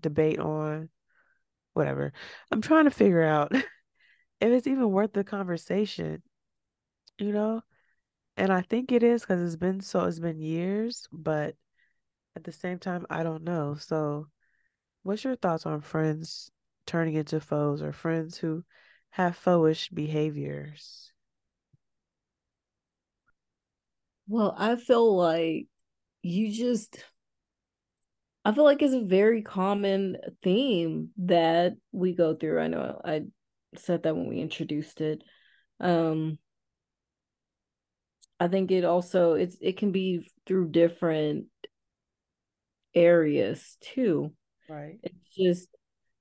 debate 0.00 0.38
on 0.38 0.88
whatever. 1.74 2.12
I'm 2.50 2.62
trying 2.62 2.84
to 2.84 2.90
figure 2.90 3.22
out 3.22 3.52
if 3.54 3.66
it's 4.40 4.66
even 4.66 4.90
worth 4.90 5.12
the 5.12 5.24
conversation, 5.24 6.22
you 7.18 7.32
know? 7.32 7.62
And 8.36 8.52
I 8.52 8.62
think 8.62 8.92
it 8.92 9.02
is 9.02 9.22
because 9.22 9.42
it's 9.42 9.56
been 9.56 9.80
so, 9.80 10.04
it's 10.04 10.18
been 10.18 10.40
years, 10.40 11.08
but 11.12 11.56
at 12.36 12.44
the 12.44 12.52
same 12.52 12.78
time, 12.78 13.06
I 13.10 13.22
don't 13.22 13.42
know. 13.42 13.76
So, 13.76 14.28
what's 15.02 15.24
your 15.24 15.36
thoughts 15.36 15.64
on 15.66 15.80
friends 15.80 16.50
turning 16.86 17.14
into 17.14 17.40
foes 17.40 17.82
or 17.82 17.92
friends 17.92 18.36
who 18.36 18.62
have 19.10 19.38
foeish 19.42 19.92
behaviors? 19.92 21.12
Well, 24.28 24.54
I 24.56 24.76
feel 24.76 25.16
like 25.16 25.66
you 26.22 26.52
just 26.52 27.02
I 28.44 28.52
feel 28.52 28.64
like 28.64 28.82
it's 28.82 28.94
a 28.94 29.00
very 29.00 29.42
common 29.42 30.18
theme 30.42 31.10
that 31.16 31.74
we 31.90 32.14
go 32.14 32.34
through. 32.34 32.60
I 32.60 32.68
know 32.68 33.00
I 33.04 33.22
said 33.76 34.02
that 34.02 34.14
when 34.14 34.28
we 34.28 34.40
introduced 34.40 35.00
it. 35.00 35.22
Um 35.80 36.38
I 38.38 38.48
think 38.48 38.70
it 38.70 38.84
also 38.84 39.34
it's 39.34 39.56
it 39.60 39.78
can 39.78 39.92
be 39.92 40.30
through 40.46 40.70
different 40.70 41.46
areas 42.96 43.76
too. 43.80 44.32
Right. 44.68 44.98
It's 45.02 45.36
just 45.36 45.68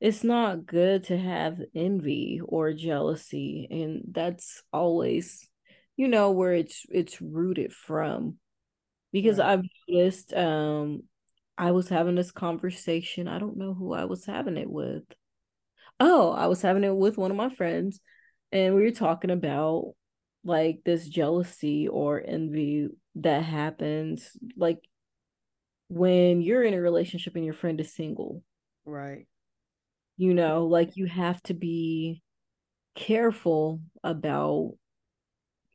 it's 0.01 0.23
not 0.23 0.65
good 0.65 1.05
to 1.05 1.17
have 1.17 1.59
envy 1.73 2.41
or 2.43 2.73
jealousy 2.73 3.67
and 3.71 4.03
that's 4.11 4.61
always 4.73 5.47
you 5.95 6.07
know 6.07 6.31
where 6.31 6.53
it's 6.53 6.85
it's 6.89 7.21
rooted 7.21 7.73
from 7.73 8.35
because 9.13 9.39
right. 9.39 9.53
I've 9.53 9.63
noticed 9.87 10.33
um 10.33 11.03
I 11.57 11.71
was 11.71 11.87
having 11.89 12.15
this 12.15 12.31
conversation. 12.33 13.29
I 13.29 13.39
don't 13.39 13.57
know 13.57 13.73
who 13.73 13.93
I 13.93 14.05
was 14.05 14.25
having 14.25 14.57
it 14.57 14.69
with. 14.69 15.03
Oh, 15.99 16.31
I 16.31 16.47
was 16.47 16.61
having 16.61 16.83
it 16.83 16.95
with 16.95 17.17
one 17.17 17.31
of 17.31 17.37
my 17.37 17.49
friends, 17.55 18.01
and 18.51 18.75
we 18.75 18.81
were 18.81 18.91
talking 18.91 19.31
about 19.31 19.93
like 20.43 20.81
this 20.85 21.07
jealousy 21.07 21.87
or 21.87 22.21
envy 22.23 22.89
that 23.15 23.43
happens 23.43 24.35
like 24.57 24.79
when 25.87 26.41
you're 26.41 26.63
in 26.63 26.73
a 26.73 26.81
relationship 26.81 27.35
and 27.35 27.45
your 27.45 27.53
friend 27.53 27.79
is 27.79 27.93
single. 27.93 28.43
Right. 28.85 29.27
You 30.17 30.33
know, 30.33 30.65
like 30.65 30.97
you 30.97 31.05
have 31.05 31.41
to 31.43 31.53
be 31.53 32.21
careful 32.95 33.81
about 34.03 34.73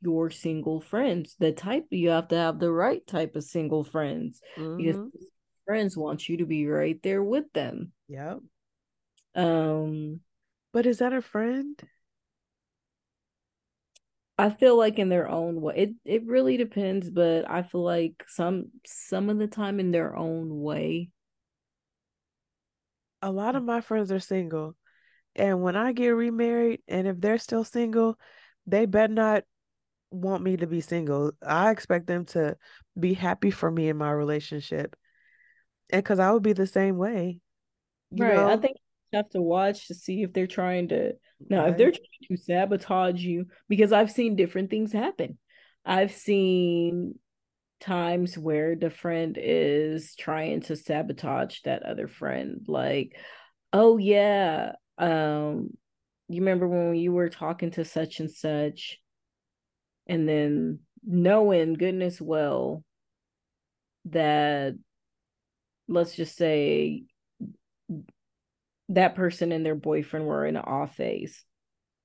your 0.00 0.30
single 0.30 0.80
friends. 0.80 1.36
The 1.38 1.52
type 1.52 1.86
you 1.90 2.10
have 2.10 2.28
to 2.28 2.36
have 2.36 2.58
the 2.58 2.72
right 2.72 3.06
type 3.06 3.36
of 3.36 3.44
single 3.44 3.84
friends 3.84 4.40
mm-hmm. 4.56 4.76
because 4.76 5.30
friends 5.66 5.96
want 5.96 6.28
you 6.28 6.38
to 6.38 6.46
be 6.46 6.66
right 6.66 6.98
there 7.02 7.22
with 7.22 7.52
them. 7.52 7.92
Yep. 8.08 8.38
Um 9.34 10.20
but 10.72 10.86
is 10.86 10.98
that 10.98 11.12
a 11.12 11.20
friend? 11.20 11.80
I 14.40 14.50
feel 14.50 14.76
like 14.76 14.98
in 14.98 15.08
their 15.08 15.28
own 15.28 15.60
way. 15.60 15.74
It 15.76 15.90
it 16.04 16.26
really 16.26 16.56
depends, 16.56 17.10
but 17.10 17.48
I 17.50 17.62
feel 17.62 17.84
like 17.84 18.24
some 18.28 18.66
some 18.86 19.28
of 19.28 19.38
the 19.38 19.46
time 19.46 19.78
in 19.80 19.90
their 19.90 20.16
own 20.16 20.60
way. 20.60 21.10
A 23.22 23.30
lot 23.30 23.54
of 23.54 23.62
my 23.62 23.80
friends 23.80 24.10
are 24.10 24.20
single. 24.20 24.76
And 25.36 25.62
when 25.62 25.76
I 25.76 25.92
get 25.92 26.08
remarried 26.08 26.80
and 26.88 27.06
if 27.06 27.20
they're 27.20 27.38
still 27.38 27.64
single, 27.64 28.18
they 28.66 28.86
better 28.86 29.12
not 29.12 29.44
want 30.10 30.42
me 30.42 30.56
to 30.56 30.66
be 30.66 30.80
single. 30.80 31.32
I 31.46 31.70
expect 31.70 32.06
them 32.06 32.24
to 32.26 32.56
be 32.98 33.14
happy 33.14 33.50
for 33.50 33.70
me 33.70 33.88
in 33.88 33.96
my 33.96 34.10
relationship 34.10 34.96
and 35.90 36.02
because 36.02 36.18
I 36.18 36.32
would 36.32 36.42
be 36.42 36.52
the 36.52 36.66
same 36.66 36.96
way. 36.96 37.40
right. 38.12 38.36
Know? 38.36 38.48
I 38.48 38.56
think 38.56 38.76
have 39.12 39.28
to 39.30 39.42
watch 39.42 39.88
to 39.88 39.94
see 39.94 40.22
if 40.22 40.32
they're 40.32 40.46
trying 40.46 40.88
to 40.88 41.12
now 41.48 41.62
right. 41.62 41.70
if 41.70 41.78
they're 41.78 41.90
trying 41.90 42.28
to 42.28 42.36
sabotage 42.36 43.22
you 43.22 43.46
because 43.68 43.92
I've 43.92 44.10
seen 44.10 44.36
different 44.36 44.70
things 44.70 44.92
happen. 44.92 45.38
I've 45.84 46.12
seen 46.12 47.14
times 47.80 48.36
where 48.36 48.76
the 48.76 48.90
friend 48.90 49.38
is 49.40 50.14
trying 50.14 50.60
to 50.60 50.76
sabotage 50.76 51.60
that 51.64 51.82
other 51.82 52.06
friend 52.06 52.60
like 52.66 53.16
oh 53.72 53.96
yeah 53.96 54.72
um 54.98 55.70
you 56.28 56.40
remember 56.40 56.68
when 56.68 56.94
you 56.94 57.10
were 57.10 57.30
talking 57.30 57.70
to 57.70 57.84
such 57.84 58.20
and 58.20 58.30
such 58.30 58.98
and 60.06 60.28
then 60.28 60.80
knowing 61.02 61.72
goodness 61.72 62.20
well 62.20 62.84
that 64.04 64.74
let's 65.88 66.14
just 66.14 66.36
say 66.36 67.04
that 68.90 69.14
person 69.14 69.52
and 69.52 69.64
their 69.64 69.74
boyfriend 69.74 70.26
were 70.26 70.44
in 70.44 70.56
an 70.56 70.62
off 70.62 70.96
phase. 70.96 71.44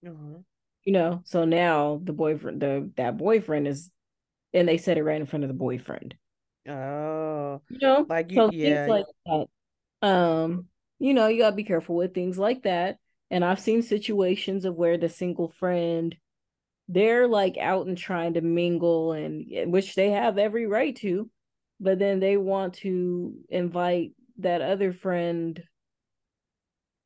Uh-huh. 0.06 0.40
You 0.84 0.94
know, 0.94 1.22
so 1.26 1.46
now 1.46 2.00
the 2.04 2.14
boyfriend, 2.14 2.62
the 2.62 2.92
that 2.96 3.18
boyfriend 3.18 3.68
is, 3.68 3.92
and 4.54 4.68
they 4.68 4.78
said 4.78 4.98
it 4.98 5.04
right 5.04 5.20
in 5.20 5.26
front 5.26 5.44
of 5.44 5.48
the 5.48 5.56
boyfriend. 5.56 6.16
Oh, 6.70 7.62
you 7.70 7.80
know, 7.82 8.06
like 8.08 8.32
you, 8.32 8.38
so 8.38 8.52
yeah, 8.52 8.86
like 8.88 9.06
that. 9.26 9.48
Um, 10.08 10.68
you 11.00 11.14
know, 11.14 11.28
you 11.28 11.40
gotta 11.40 11.56
be 11.56 11.64
careful 11.64 11.96
with 11.96 12.14
things 12.14 12.38
like 12.38 12.64
that. 12.64 12.98
And 13.32 13.44
I've 13.44 13.60
seen 13.60 13.82
situations 13.82 14.64
of 14.64 14.76
where 14.76 14.98
the 15.00 15.10
single 15.10 15.50
friend, 15.60 16.16
they're 16.88 17.28
like 17.28 17.58
out 17.58 17.88
and 17.88 17.98
trying 17.98 18.36
to 18.36 18.42
mingle, 18.42 19.14
and 19.14 19.74
which 19.74 19.96
they 19.96 20.12
have 20.12 20.38
every 20.38 20.68
right 20.68 20.96
to, 20.98 21.30
but 21.80 21.98
then 21.98 22.20
they 22.20 22.38
want 22.38 22.76
to 22.76 23.34
invite 23.50 24.12
that 24.38 24.62
other 24.62 24.94
friend 24.94 25.64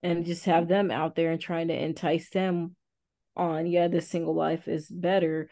and 0.03 0.25
just 0.25 0.45
have 0.45 0.67
them 0.67 0.91
out 0.91 1.15
there 1.15 1.31
and 1.31 1.41
trying 1.41 1.67
to 1.67 1.83
entice 1.83 2.29
them 2.29 2.75
on 3.35 3.65
yeah 3.65 3.87
the 3.87 4.01
single 4.01 4.35
life 4.35 4.67
is 4.67 4.87
better 4.89 5.49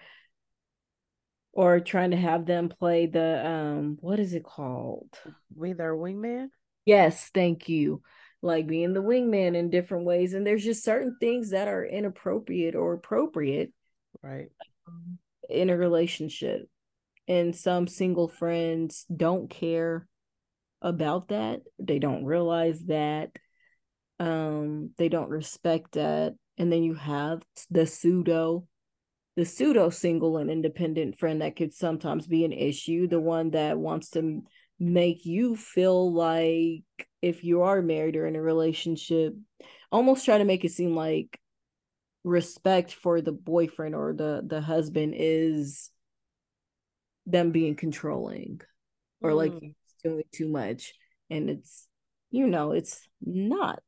or 1.54 1.80
trying 1.80 2.12
to 2.12 2.18
have 2.18 2.46
them 2.46 2.70
play 2.70 3.08
the 3.08 3.46
um 3.46 3.98
what 4.02 4.20
is 4.20 4.34
it 4.34 4.44
called? 4.44 5.10
We 5.56 5.74
their 5.74 5.96
wingman? 5.96 6.48
Yes 6.86 7.30
thank 7.34 7.68
you. 7.70 8.02
Like 8.42 8.68
being 8.68 8.94
the 8.94 9.02
wingman 9.02 9.56
in 9.56 9.70
different 9.70 10.06
ways 10.06 10.34
and 10.34 10.46
there's 10.46 10.64
just 10.64 10.84
certain 10.84 11.18
things 11.20 11.50
that 11.52 11.68
are 11.68 11.86
inappropriate 11.86 12.76
or 12.76 12.94
appropriate 12.94 13.74
right. 14.22 14.50
in 15.50 15.70
a 15.70 15.78
relationship 15.78 16.70
and 17.28 17.56
some 17.56 17.88
single 17.88 18.28
friends 18.28 19.06
don't 19.14 19.50
care 19.50 20.08
about 20.82 21.30
that. 21.30 21.62
They 21.80 22.00
don't 22.00 22.26
realize 22.26 22.86
that 22.86 23.32
um 24.20 24.92
they 24.98 25.10
don't 25.10 25.30
respect 25.30 25.94
that. 25.94 26.36
And 26.58 26.72
then 26.72 26.84
you 26.84 26.96
have 26.96 27.44
the 27.70 27.86
pseudo 27.86 28.68
the 29.36 29.46
pseudo 29.46 29.92
single 29.92 30.38
and 30.38 30.50
independent 30.50 31.20
friend 31.20 31.44
that 31.44 31.56
could 31.56 31.72
sometimes 31.72 32.26
be 32.26 32.44
an 32.44 32.52
issue 32.52 33.08
the 33.08 33.20
one 33.20 33.52
that 33.52 33.78
wants 33.78 34.10
to 34.12 34.42
make 34.80 35.26
you 35.26 35.56
feel 35.56 36.12
like 36.12 36.84
if 37.22 37.44
you 37.44 37.62
are 37.62 37.84
married 37.84 38.16
or 38.16 38.26
in 38.26 38.36
a 38.36 38.42
relationship 38.42 39.36
almost 39.92 40.26
try 40.26 40.40
to 40.40 40.46
make 40.46 40.66
it 40.66 40.72
seem 40.72 40.96
like 40.96 41.40
respect 42.24 42.94
for 42.94 43.22
the 43.22 43.32
boyfriend 43.32 43.96
or 43.96 44.14
the 44.14 44.44
the 44.46 44.62
husband 44.62 45.14
is 45.16 45.90
them 47.26 47.52
being 47.52 47.76
controlling 47.76 48.62
or 49.22 49.32
mm. 49.32 49.38
like 49.38 49.54
doing 50.04 50.24
too 50.32 50.48
much. 50.48 50.94
And 51.30 51.50
it's 51.50 51.88
you 52.32 52.48
know 52.48 52.72
it's 52.72 53.08
not 53.22 53.82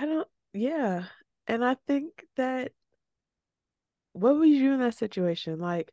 i 0.00 0.04
don't 0.06 0.28
yeah 0.52 1.04
and 1.46 1.64
i 1.64 1.76
think 1.86 2.24
that 2.36 2.72
what 4.12 4.36
would 4.38 4.48
you 4.48 4.60
do 4.60 4.72
in 4.74 4.80
that 4.80 4.94
situation 4.94 5.58
like 5.58 5.92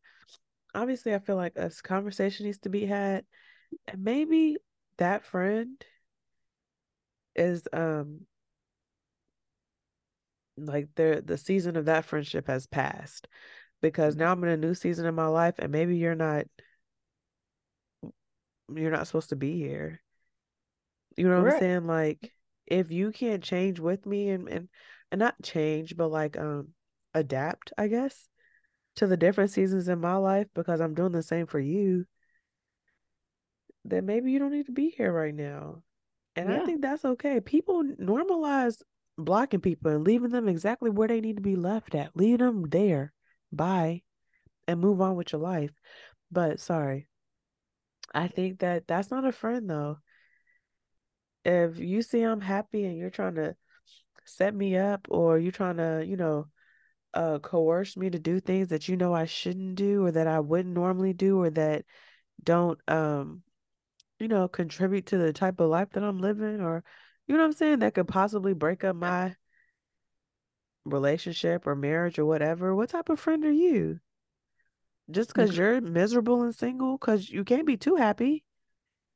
obviously 0.74 1.14
I 1.14 1.20
feel 1.20 1.36
like 1.36 1.54
a 1.56 1.72
conversation 1.84 2.46
needs 2.46 2.60
to 2.60 2.70
be 2.70 2.86
had. 2.86 3.26
And 3.88 4.04
maybe 4.04 4.58
that 4.98 5.26
friend 5.26 5.84
is 7.36 7.64
um 7.72 8.22
like 10.58 10.90
the 10.96 11.24
the 11.26 11.38
season 11.38 11.78
of 11.78 11.86
that 11.86 12.06
friendship 12.06 12.48
has 12.48 12.68
passed 12.68 13.28
because 13.82 14.16
now 14.16 14.32
I'm 14.32 14.44
in 14.44 14.50
a 14.50 14.58
new 14.58 14.74
season 14.74 15.06
of 15.06 15.16
my 15.16 15.28
life 15.28 15.56
and 15.60 15.72
maybe 15.72 15.98
you're 15.98 16.14
not 16.14 16.46
you're 18.74 18.92
not 18.92 19.08
supposed 19.08 19.30
to 19.30 19.36
be 19.36 19.58
here. 19.58 20.02
You 21.18 21.28
know 21.28 21.38
what 21.38 21.46
right. 21.46 21.54
I'm 21.56 21.60
saying? 21.60 21.88
Like 21.88 22.34
if 22.72 22.92
you 22.92 23.12
can't 23.12 23.44
change 23.44 23.80
with 23.80 24.06
me 24.06 24.30
and 24.30 24.48
and 24.48 24.70
and 25.12 25.20
not 25.20 25.36
change 25.44 25.96
but 25.96 26.08
like 26.10 26.38
um 26.38 26.70
adapt, 27.14 27.74
I 27.78 27.88
guess, 27.88 28.30
to 28.96 29.08
the 29.08 29.18
different 29.18 29.52
seasons 29.52 29.88
in 29.88 30.00
my 30.00 30.16
life 30.16 30.48
because 30.54 30.82
I'm 30.82 30.94
doing 30.94 31.12
the 31.12 31.24
same 31.24 31.48
for 31.48 31.60
you, 31.60 32.06
then 33.86 34.06
maybe 34.06 34.32
you 34.32 34.40
don't 34.40 34.52
need 34.52 34.68
to 34.68 34.72
be 34.72 34.90
here 34.90 35.12
right 35.12 35.34
now. 35.34 35.84
And 36.36 36.50
yeah. 36.50 36.62
I 36.62 36.66
think 36.66 36.82
that's 36.82 37.06
okay. 37.06 37.40
People 37.40 37.84
normalize 38.00 38.82
blocking 39.18 39.60
people 39.60 39.92
and 39.92 40.06
leaving 40.06 40.30
them 40.30 40.48
exactly 40.48 40.90
where 40.90 41.08
they 41.08 41.22
need 41.22 41.38
to 41.38 41.42
be 41.42 41.56
left 41.56 41.96
at. 41.96 42.16
Leave 42.16 42.40
them 42.40 42.70
there. 42.70 43.14
Bye. 43.52 44.04
And 44.68 44.80
move 44.80 45.02
on 45.02 45.16
with 45.16 45.34
your 45.34 45.42
life. 45.42 45.72
But 46.32 46.60
sorry. 46.60 47.08
I 48.14 48.28
think 48.28 48.60
that 48.60 48.88
that's 48.88 49.12
not 49.12 49.26
a 49.26 49.32
friend 49.32 49.70
though. 49.70 49.98
If 51.44 51.80
you 51.80 52.02
see 52.02 52.22
I'm 52.22 52.42
happy 52.42 52.86
and 52.86 52.98
you're 52.98 53.10
trying 53.10 53.36
to 53.36 53.56
set 54.26 54.54
me 54.54 54.78
up 54.78 55.08
or 55.10 55.40
you're 55.40 55.52
trying 55.52 55.78
to, 55.78 56.04
you 56.06 56.18
know, 56.18 56.48
uh 57.14 57.40
coerce 57.40 57.98
me 57.98 58.10
to 58.10 58.20
do 58.20 58.40
things 58.40 58.70
that 58.70 58.88
you 58.88 58.96
know 58.96 59.14
I 59.14 59.26
shouldn't 59.26 59.76
do 59.76 60.06
or 60.06 60.12
that 60.14 60.28
I 60.28 60.40
wouldn't 60.40 60.74
normally 60.74 61.14
do 61.14 61.42
or 61.42 61.50
that 61.50 61.84
don't 62.44 62.80
um 62.88 63.44
you 64.20 64.28
know 64.28 64.48
contribute 64.48 65.08
to 65.08 65.18
the 65.18 65.34
type 65.34 65.60
of 65.60 65.70
life 65.70 65.90
that 65.92 66.04
I'm 66.04 66.20
living 66.20 66.62
or 66.62 66.84
you 67.28 67.36
know 67.36 67.42
what 67.42 67.48
I'm 67.48 67.54
saying 67.54 67.80
that 67.80 67.96
could 67.96 68.08
possibly 68.08 68.54
break 68.54 68.84
up 68.84 68.96
my 68.96 69.36
relationship 70.86 71.68
or 71.68 71.76
marriage 71.76 72.18
or 72.18 72.26
whatever 72.26 72.74
what 72.76 72.90
type 72.90 73.10
of 73.10 73.20
friend 73.20 73.44
are 73.46 73.52
you? 73.52 74.00
Just 75.10 75.30
because 75.30 75.58
you're 75.58 75.82
miserable 75.82 76.44
and 76.44 76.56
single 76.56 76.98
because 76.98 77.30
you 77.30 77.44
can't 77.44 77.68
be 77.68 77.76
too 77.76 77.96
happy 77.98 78.46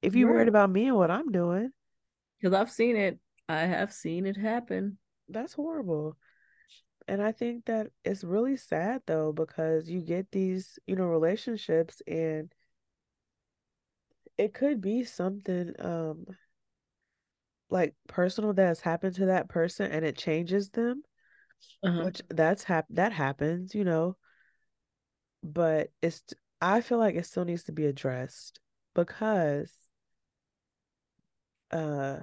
if 0.01 0.15
you're 0.15 0.27
right. 0.27 0.35
worried 0.35 0.47
about 0.49 0.69
me 0.69 0.88
and 0.88 0.97
what 0.97 1.11
I'm 1.11 1.31
doing 1.31 1.71
because 2.45 2.60
I've 2.62 2.71
seen 2.71 2.95
it 2.95 3.17
I 3.49 3.62
have 3.62 3.91
seen 3.91 4.27
it 4.27 4.38
happen 4.38 4.99
that's 5.29 5.53
horrible 5.53 6.15
and 7.08 7.19
I 7.19 7.31
think 7.31 7.65
that 7.65 7.88
it's 8.03 8.23
really 8.23 8.55
sad 8.55 9.01
though 9.08 9.31
because 9.31 9.89
you 9.89 10.01
get 10.01 10.31
these, 10.31 10.77
you 10.86 10.95
know, 10.95 11.05
relationships 11.05 12.03
and 12.08 12.53
it 14.38 14.53
could 14.53 14.79
be 14.79 15.03
something 15.03 15.73
um 15.79 16.25
like 17.71 17.95
personal 18.08 18.53
that 18.53 18.67
has 18.67 18.79
happened 18.79 19.15
to 19.15 19.25
that 19.25 19.49
person 19.49 19.91
and 19.91 20.05
it 20.05 20.15
changes 20.15 20.69
them. 20.69 21.01
Uh-huh. 21.84 22.05
Which 22.05 22.21
that's 22.29 22.63
hap- 22.63 22.86
that 22.91 23.12
happens, 23.12 23.73
you 23.73 23.84
know. 23.84 24.17
But 25.43 25.89
it's 26.03 26.21
I 26.62 26.81
feel 26.81 26.99
like 26.99 27.15
it 27.15 27.25
still 27.25 27.45
needs 27.45 27.63
to 27.63 27.71
be 27.71 27.88
addressed 27.88 28.60
because 28.93 29.71
uh 31.71 32.17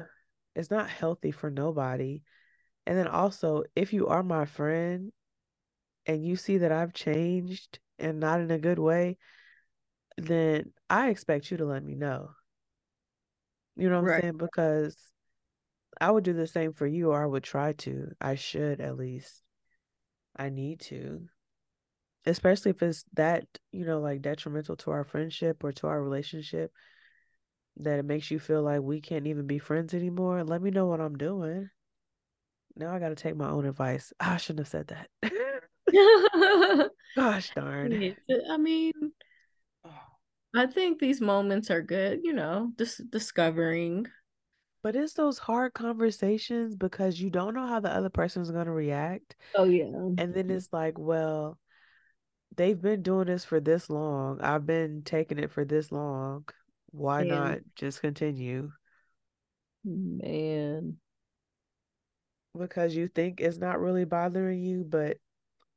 it's 0.54 0.70
not 0.70 0.88
healthy 0.88 1.30
for 1.30 1.50
nobody 1.50 2.22
and 2.86 2.98
then 2.98 3.06
also, 3.06 3.62
if 3.76 3.92
you 3.92 4.08
are 4.08 4.22
my 4.22 4.44
friend 4.44 5.12
and 6.06 6.24
you 6.24 6.36
see 6.36 6.58
that 6.58 6.72
I've 6.72 6.92
changed 6.92 7.78
and 7.98 8.18
not 8.18 8.40
in 8.40 8.50
a 8.50 8.58
good 8.58 8.78
way, 8.78 9.18
then 10.16 10.72
I 10.90 11.10
expect 11.10 11.50
you 11.50 11.58
to 11.58 11.64
let 11.64 11.84
me 11.84 11.94
know. 11.94 12.30
You 13.76 13.88
know 13.88 14.00
what 14.00 14.06
right. 14.06 14.16
I'm 14.16 14.20
saying? 14.22 14.36
Because 14.36 14.96
I 16.00 16.10
would 16.10 16.24
do 16.24 16.32
the 16.32 16.46
same 16.46 16.72
for 16.72 16.86
you, 16.86 17.10
or 17.10 17.22
I 17.22 17.26
would 17.26 17.44
try 17.44 17.72
to. 17.72 18.08
I 18.20 18.34
should 18.34 18.80
at 18.80 18.96
least. 18.96 19.42
I 20.36 20.48
need 20.48 20.80
to. 20.80 21.28
Especially 22.26 22.70
if 22.70 22.82
it's 22.82 23.04
that, 23.14 23.46
you 23.70 23.84
know, 23.84 24.00
like 24.00 24.22
detrimental 24.22 24.76
to 24.76 24.90
our 24.90 25.04
friendship 25.04 25.62
or 25.62 25.72
to 25.72 25.86
our 25.86 26.02
relationship 26.02 26.72
that 27.78 27.98
it 27.98 28.04
makes 28.04 28.30
you 28.30 28.38
feel 28.38 28.62
like 28.62 28.80
we 28.80 29.00
can't 29.00 29.26
even 29.26 29.46
be 29.46 29.58
friends 29.58 29.94
anymore. 29.94 30.44
Let 30.44 30.62
me 30.62 30.70
know 30.70 30.86
what 30.86 31.00
I'm 31.00 31.16
doing. 31.16 31.70
Now 32.76 32.94
I 32.94 32.98
got 32.98 33.10
to 33.10 33.14
take 33.14 33.36
my 33.36 33.48
own 33.48 33.66
advice. 33.66 34.12
Ah, 34.20 34.34
I 34.34 34.36
shouldn't 34.36 34.66
have 34.66 34.68
said 34.68 34.88
that. 34.88 35.08
Gosh 37.16 37.50
darn. 37.54 38.16
I 38.50 38.56
mean, 38.56 38.92
I 40.54 40.66
think 40.66 40.98
these 40.98 41.20
moments 41.20 41.70
are 41.70 41.82
good, 41.82 42.20
you 42.22 42.32
know, 42.32 42.72
just 42.78 43.10
discovering. 43.10 44.06
But 44.82 44.96
it's 44.96 45.14
those 45.14 45.38
hard 45.38 45.74
conversations 45.74 46.74
because 46.74 47.20
you 47.20 47.30
don't 47.30 47.54
know 47.54 47.66
how 47.66 47.80
the 47.80 47.94
other 47.94 48.10
person's 48.10 48.50
going 48.50 48.66
to 48.66 48.72
react. 48.72 49.36
Oh, 49.54 49.64
yeah. 49.64 49.84
And 50.18 50.34
then 50.34 50.50
it's 50.50 50.68
like, 50.72 50.98
well, 50.98 51.58
they've 52.56 52.80
been 52.80 53.02
doing 53.02 53.26
this 53.26 53.44
for 53.44 53.60
this 53.60 53.88
long. 53.88 54.40
I've 54.40 54.66
been 54.66 55.02
taking 55.04 55.38
it 55.38 55.52
for 55.52 55.64
this 55.64 55.92
long. 55.92 56.44
Why 56.92 57.24
Man. 57.24 57.28
not 57.28 57.58
just 57.74 58.00
continue? 58.00 58.70
Man 59.84 60.98
because 62.58 62.94
you 62.94 63.08
think 63.08 63.40
it's 63.40 63.58
not 63.58 63.80
really 63.80 64.04
bothering 64.04 64.62
you, 64.62 64.84
but 64.84 65.18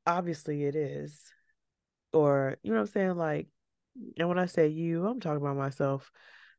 obviously 0.06 0.66
it 0.66 0.76
is. 0.76 1.22
Or, 2.14 2.58
you 2.64 2.72
know 2.72 2.78
what 2.78 2.88
I'm 2.88 2.94
saying? 2.94 3.18
Like, 3.18 3.48
and 4.18 4.28
when 4.28 4.40
I 4.40 4.46
say 4.46 4.68
you, 4.68 5.06
I'm 5.06 5.20
talking 5.20 5.42
about 5.42 5.58
myself. 5.58 6.12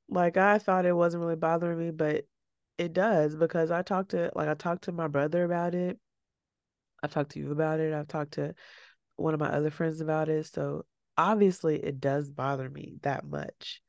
Like, 0.09 0.37
I 0.37 0.59
thought 0.59 0.87
it 0.87 0.97
wasn't 0.97 1.23
really 1.23 1.37
bothering 1.37 1.79
me, 1.79 1.90
but 1.90 2.25
it 2.79 2.92
does 2.92 3.35
because 3.37 3.71
I 3.71 3.83
talked 3.83 4.11
to, 4.11 4.31
like, 4.35 4.49
I 4.49 4.55
talked 4.55 4.85
to 4.85 4.92
my 4.92 5.09
brother 5.09 5.45
about 5.45 5.75
it. 5.75 5.99
I 7.03 7.09
talked 7.09 7.33
to 7.33 7.38
you 7.38 7.53
about 7.53 7.81
it. 7.81 7.92
I've 7.92 8.09
talked 8.09 8.35
to 8.35 8.55
one 9.16 9.35
of 9.35 9.40
my 9.40 9.49
other 9.49 9.71
friends 9.71 10.01
about 10.01 10.29
it. 10.29 10.47
So 10.47 10.85
obviously 11.16 11.77
it 11.77 12.01
does 12.01 12.31
bother 12.31 12.69
me 12.69 12.97
that 13.03 13.25
much, 13.25 13.83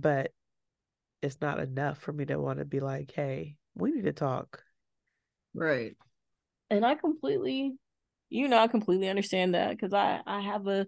but 0.00 0.30
it's 1.22 1.40
not 1.40 1.60
enough 1.60 1.98
for 1.98 2.12
me 2.12 2.24
to 2.26 2.38
want 2.38 2.58
to 2.58 2.64
be 2.64 2.80
like, 2.80 3.12
hey, 3.14 3.56
we 3.74 3.90
need 3.90 4.04
to 4.04 4.12
talk. 4.12 4.62
Right. 5.54 5.96
And 6.70 6.84
I 6.84 6.94
completely, 6.94 7.74
you 8.28 8.48
know, 8.48 8.58
I 8.58 8.66
completely 8.66 9.08
understand 9.08 9.54
that 9.54 9.70
because 9.70 9.92
I 9.92 10.20
I 10.26 10.40
have 10.40 10.66
a 10.66 10.86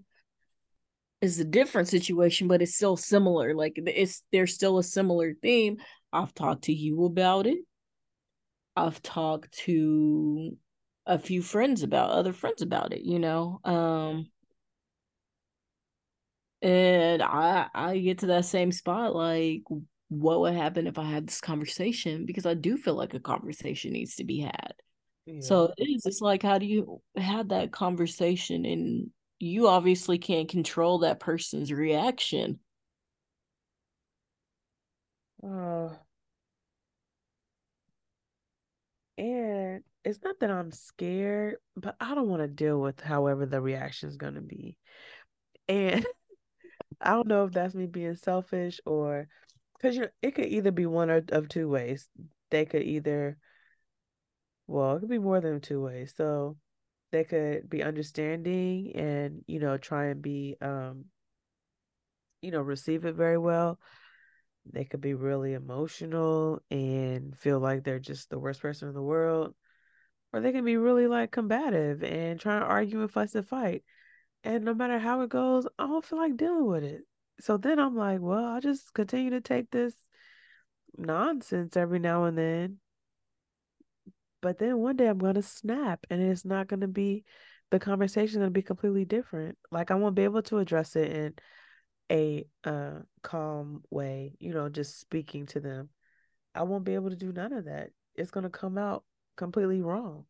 it's 1.20 1.38
a 1.38 1.44
different 1.44 1.88
situation, 1.88 2.46
but 2.46 2.62
it's 2.62 2.76
still 2.76 2.96
similar. 2.96 3.54
Like 3.54 3.74
it's 3.76 4.22
there's 4.32 4.54
still 4.54 4.78
a 4.78 4.84
similar 4.84 5.34
theme. 5.34 5.78
I've 6.12 6.34
talked 6.34 6.64
to 6.64 6.72
you 6.72 7.04
about 7.04 7.46
it. 7.46 7.58
I've 8.76 9.02
talked 9.02 9.52
to 9.64 10.56
a 11.06 11.18
few 11.18 11.42
friends 11.42 11.82
about 11.82 12.10
other 12.10 12.32
friends 12.32 12.62
about 12.62 12.92
it, 12.92 13.02
you 13.02 13.18
know. 13.18 13.60
Um 13.64 14.30
and 16.62 17.22
I 17.22 17.68
I 17.74 17.98
get 17.98 18.18
to 18.18 18.26
that 18.28 18.44
same 18.44 18.72
spot 18.72 19.14
like 19.14 19.62
what 20.08 20.40
would 20.40 20.54
happen 20.54 20.86
if 20.86 20.98
I 20.98 21.04
had 21.04 21.26
this 21.28 21.40
conversation 21.40 22.24
because 22.26 22.46
I 22.46 22.54
do 22.54 22.76
feel 22.76 22.94
like 22.94 23.14
a 23.14 23.20
conversation 23.20 23.92
needs 23.92 24.16
to 24.16 24.24
be 24.24 24.40
had. 24.40 24.72
Yeah. 25.26 25.40
So 25.40 25.72
it 25.76 25.84
is. 25.84 26.06
It's 26.06 26.20
like 26.20 26.42
how 26.42 26.58
do 26.58 26.66
you 26.66 27.02
have 27.16 27.48
that 27.48 27.72
conversation 27.72 28.64
and 28.64 29.10
you 29.38 29.68
obviously 29.68 30.18
can't 30.18 30.48
control 30.48 31.00
that 31.00 31.20
person's 31.20 31.72
reaction. 31.72 32.58
Uh, 35.42 35.90
and 39.16 39.82
it's 40.04 40.22
not 40.24 40.40
that 40.40 40.50
I'm 40.50 40.72
scared, 40.72 41.56
but 41.76 41.96
I 42.00 42.14
don't 42.14 42.28
want 42.28 42.42
to 42.42 42.48
deal 42.48 42.80
with 42.80 43.00
however 43.00 43.46
the 43.46 43.60
reaction 43.60 44.08
is 44.08 44.16
going 44.16 44.34
to 44.34 44.40
be. 44.40 44.76
And 45.68 46.06
I 47.00 47.10
don't 47.10 47.28
know 47.28 47.44
if 47.44 47.52
that's 47.52 47.74
me 47.74 47.86
being 47.86 48.16
selfish 48.16 48.80
or 48.86 49.28
because 49.76 49.96
you 49.96 50.08
it 50.22 50.32
could 50.34 50.46
either 50.46 50.70
be 50.72 50.86
one 50.86 51.10
or, 51.10 51.22
of 51.30 51.48
two 51.48 51.68
ways. 51.68 52.08
They 52.50 52.64
could 52.64 52.82
either, 52.82 53.36
well, 54.66 54.96
it 54.96 55.00
could 55.00 55.10
be 55.10 55.18
more 55.18 55.40
than 55.40 55.60
two 55.60 55.82
ways. 55.82 56.14
So 56.16 56.56
they 57.10 57.24
could 57.24 57.68
be 57.68 57.82
understanding 57.82 58.92
and 58.94 59.44
you 59.46 59.60
know 59.60 59.76
try 59.78 60.06
and 60.06 60.22
be 60.22 60.56
um 60.60 61.06
you 62.42 62.50
know 62.50 62.60
receive 62.60 63.04
it 63.04 63.14
very 63.14 63.38
well 63.38 63.78
they 64.70 64.84
could 64.84 65.00
be 65.00 65.14
really 65.14 65.54
emotional 65.54 66.60
and 66.70 67.36
feel 67.36 67.58
like 67.58 67.84
they're 67.84 67.98
just 67.98 68.28
the 68.28 68.38
worst 68.38 68.60
person 68.60 68.88
in 68.88 68.94
the 68.94 69.02
world 69.02 69.54
or 70.32 70.40
they 70.40 70.52
can 70.52 70.64
be 70.64 70.76
really 70.76 71.06
like 71.06 71.30
combative 71.30 72.02
and 72.02 72.38
try 72.38 72.58
to 72.58 72.64
argue 72.64 73.00
and 73.00 73.10
fuss 73.10 73.34
and 73.34 73.48
fight 73.48 73.82
and 74.44 74.64
no 74.64 74.74
matter 74.74 74.98
how 74.98 75.20
it 75.22 75.28
goes 75.28 75.66
i 75.78 75.86
don't 75.86 76.04
feel 76.04 76.18
like 76.18 76.36
dealing 76.36 76.66
with 76.66 76.84
it 76.84 77.02
so 77.40 77.56
then 77.56 77.78
I'm 77.78 77.96
like, 77.96 78.20
well, 78.20 78.44
I'll 78.44 78.60
just 78.60 78.92
continue 78.94 79.30
to 79.30 79.40
take 79.40 79.70
this 79.70 79.94
nonsense 80.96 81.76
every 81.76 81.98
now 81.98 82.24
and 82.24 82.36
then. 82.36 82.78
but 84.40 84.58
then 84.58 84.78
one 84.78 84.96
day 84.96 85.06
I'm 85.08 85.18
gonna 85.18 85.42
snap 85.42 86.06
and 86.10 86.22
it's 86.22 86.44
not 86.44 86.68
gonna 86.68 86.88
be 86.88 87.24
the 87.70 87.78
conversation 87.78 88.40
gonna 88.40 88.50
be 88.50 88.62
completely 88.62 89.04
different. 89.04 89.58
Like 89.70 89.90
I 89.90 89.94
won't 89.94 90.14
be 90.14 90.24
able 90.24 90.42
to 90.42 90.58
address 90.58 90.96
it 90.96 91.12
in 91.12 91.34
a 92.10 92.46
uh 92.64 93.00
calm 93.22 93.82
way, 93.90 94.36
you 94.40 94.54
know, 94.54 94.68
just 94.68 95.00
speaking 95.00 95.46
to 95.46 95.60
them. 95.60 95.90
I 96.54 96.62
won't 96.62 96.84
be 96.84 96.94
able 96.94 97.10
to 97.10 97.16
do 97.16 97.32
none 97.32 97.52
of 97.52 97.66
that. 97.66 97.90
It's 98.16 98.30
gonna 98.30 98.50
come 98.50 98.78
out 98.78 99.04
completely 99.36 99.82
wrong. 99.82 100.24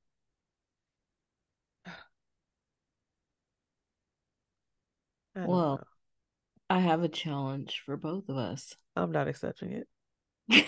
I 5.38 5.46
well, 5.46 5.76
know. 5.76 5.84
I 6.68 6.80
have 6.80 7.02
a 7.02 7.08
challenge 7.08 7.82
for 7.86 7.96
both 7.96 8.28
of 8.28 8.36
us. 8.36 8.74
I'm 8.96 9.12
not 9.12 9.28
accepting 9.28 9.84
it. 10.50 10.66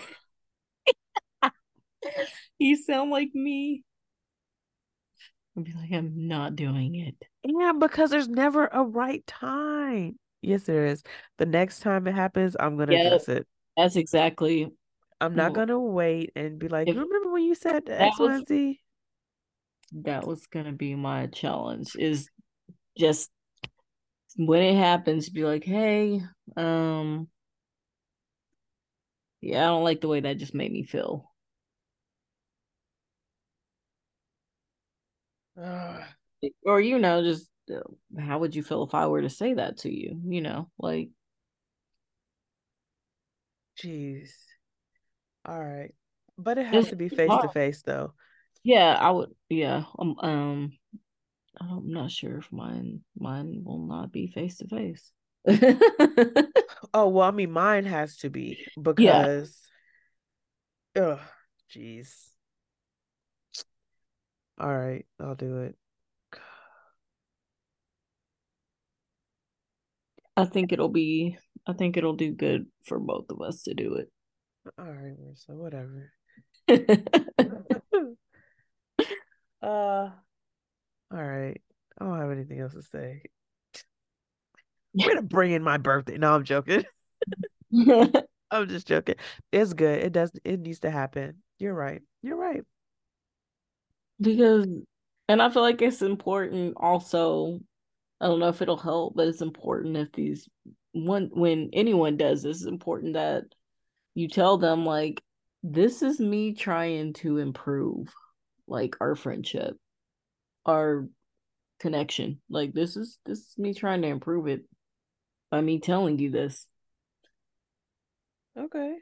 you 2.58 2.76
sound 2.76 3.10
like 3.10 3.30
me. 3.34 3.82
I'd 5.56 5.64
be 5.64 5.72
like, 5.72 5.92
I'm 5.92 6.28
not 6.28 6.54
doing 6.54 6.94
it. 6.94 7.16
Yeah, 7.42 7.72
because 7.78 8.10
there's 8.10 8.28
never 8.28 8.66
a 8.66 8.84
right 8.84 9.26
time. 9.26 10.18
Yes, 10.42 10.62
there 10.62 10.86
is. 10.86 11.02
The 11.38 11.46
next 11.46 11.80
time 11.80 12.06
it 12.06 12.14
happens, 12.14 12.56
I'm 12.58 12.78
gonna 12.78 12.92
yep, 12.92 13.06
address 13.06 13.28
it. 13.28 13.46
That's 13.76 13.96
exactly. 13.96 14.70
I'm 15.20 15.34
not 15.34 15.52
gonna 15.52 15.78
wait 15.78 16.30
and 16.36 16.58
be 16.58 16.68
like, 16.68 16.86
remember 16.86 17.30
when 17.30 17.42
you 17.42 17.54
said 17.54 17.82
X, 17.88 18.18
Y, 18.18 18.34
and 18.34 18.48
Z? 18.48 18.80
That 19.92 20.26
was 20.26 20.46
gonna 20.46 20.72
be 20.72 20.94
my 20.94 21.26
challenge. 21.26 21.96
Is 21.96 22.30
just 22.96 23.30
when 24.36 24.62
it 24.62 24.76
happens, 24.76 25.28
be 25.28 25.44
like, 25.44 25.64
hey, 25.64 26.22
um, 26.56 27.28
yeah, 29.40 29.64
I 29.64 29.66
don't 29.68 29.84
like 29.84 30.00
the 30.00 30.08
way 30.08 30.20
that 30.20 30.38
just 30.38 30.54
made 30.54 30.72
me 30.72 30.84
feel. 30.84 31.32
Uh, 35.60 36.04
or 36.64 36.80
you 36.80 36.98
know, 36.98 37.22
just 37.22 37.48
uh, 37.70 37.80
how 38.20 38.38
would 38.38 38.54
you 38.54 38.62
feel 38.62 38.84
if 38.84 38.94
I 38.94 39.06
were 39.06 39.22
to 39.22 39.30
say 39.30 39.54
that 39.54 39.78
to 39.78 39.90
you? 39.94 40.20
You 40.26 40.40
know, 40.40 40.70
like, 40.78 41.10
jeez. 43.78 44.30
All 45.44 45.62
right, 45.62 45.94
but 46.36 46.58
it 46.58 46.66
has 46.66 46.88
to 46.88 46.96
be 46.96 47.08
face 47.08 47.30
to 47.40 47.48
face, 47.48 47.82
though. 47.82 48.14
Yeah, 48.62 48.94
I 48.94 49.10
would. 49.10 49.34
Yeah, 49.48 49.84
um, 49.98 50.16
um, 50.20 50.72
I'm 51.58 51.90
not 51.90 52.10
sure 52.10 52.38
if 52.38 52.50
mine 52.52 53.00
mine 53.18 53.62
will 53.64 53.86
not 53.86 54.12
be 54.12 54.28
face 54.28 54.58
to 54.58 54.68
face. 54.68 55.10
Oh 56.92 57.08
well, 57.08 57.28
I 57.28 57.30
mean, 57.30 57.50
mine 57.50 57.84
has 57.84 58.16
to 58.18 58.30
be 58.30 58.66
because, 58.82 59.58
yeah. 60.94 61.02
ugh, 61.02 61.20
jeez. 61.72 62.12
All 64.58 64.76
right, 64.76 65.06
I'll 65.18 65.34
do 65.34 65.62
it. 65.62 65.76
I 70.36 70.44
think 70.44 70.72
it'll 70.72 70.88
be. 70.88 71.38
I 71.66 71.72
think 71.74 71.96
it'll 71.96 72.16
do 72.16 72.32
good 72.32 72.66
for 72.84 72.98
both 72.98 73.30
of 73.30 73.40
us 73.42 73.62
to 73.64 73.74
do 73.74 73.94
it. 73.94 74.10
All 74.78 74.84
right, 74.84 75.16
so 75.36 75.54
whatever. 75.54 76.12
uh, 79.62 80.10
all 81.12 81.22
right. 81.22 81.60
I 82.00 82.04
don't 82.04 82.18
have 82.18 82.30
anything 82.30 82.60
else 82.60 82.74
to 82.74 82.82
say. 82.82 83.22
We're 84.94 85.08
gonna 85.08 85.22
bring 85.22 85.52
in 85.52 85.62
my 85.62 85.78
birthday. 85.78 86.18
No, 86.18 86.34
I'm 86.34 86.44
joking. 86.44 86.84
I'm 88.50 88.68
just 88.68 88.88
joking. 88.88 89.16
It's 89.52 89.72
good. 89.72 90.00
It 90.00 90.12
does. 90.12 90.32
It 90.44 90.60
needs 90.60 90.80
to 90.80 90.90
happen. 90.90 91.42
You're 91.58 91.74
right. 91.74 92.02
You're 92.22 92.36
right. 92.36 92.62
Because, 94.20 94.66
and 95.28 95.40
I 95.40 95.50
feel 95.50 95.62
like 95.62 95.80
it's 95.80 96.02
important. 96.02 96.74
Also, 96.76 97.60
I 98.20 98.26
don't 98.26 98.40
know 98.40 98.48
if 98.48 98.60
it'll 98.60 98.76
help, 98.76 99.14
but 99.14 99.28
it's 99.28 99.40
important 99.40 99.96
if 99.96 100.12
these 100.12 100.48
one 100.92 101.30
when 101.32 101.70
anyone 101.72 102.16
does 102.16 102.42
this, 102.42 102.58
it's 102.58 102.66
important 102.66 103.14
that 103.14 103.44
you 104.14 104.28
tell 104.28 104.58
them 104.58 104.84
like, 104.84 105.22
this 105.62 106.02
is 106.02 106.18
me 106.18 106.52
trying 106.54 107.12
to 107.14 107.38
improve, 107.38 108.12
like 108.66 108.96
our 109.00 109.14
friendship, 109.14 109.76
our 110.66 111.08
connection. 111.80 112.40
Like 112.48 112.72
this 112.72 112.96
is 112.96 113.18
this 113.26 113.38
is 113.38 113.54
me 113.58 113.74
trying 113.74 114.02
to 114.02 114.08
improve 114.08 114.46
it 114.46 114.62
by 115.50 115.60
me 115.60 115.80
telling 115.80 116.18
you 116.18 116.30
this. 116.30 116.66
Okay. 118.56 118.96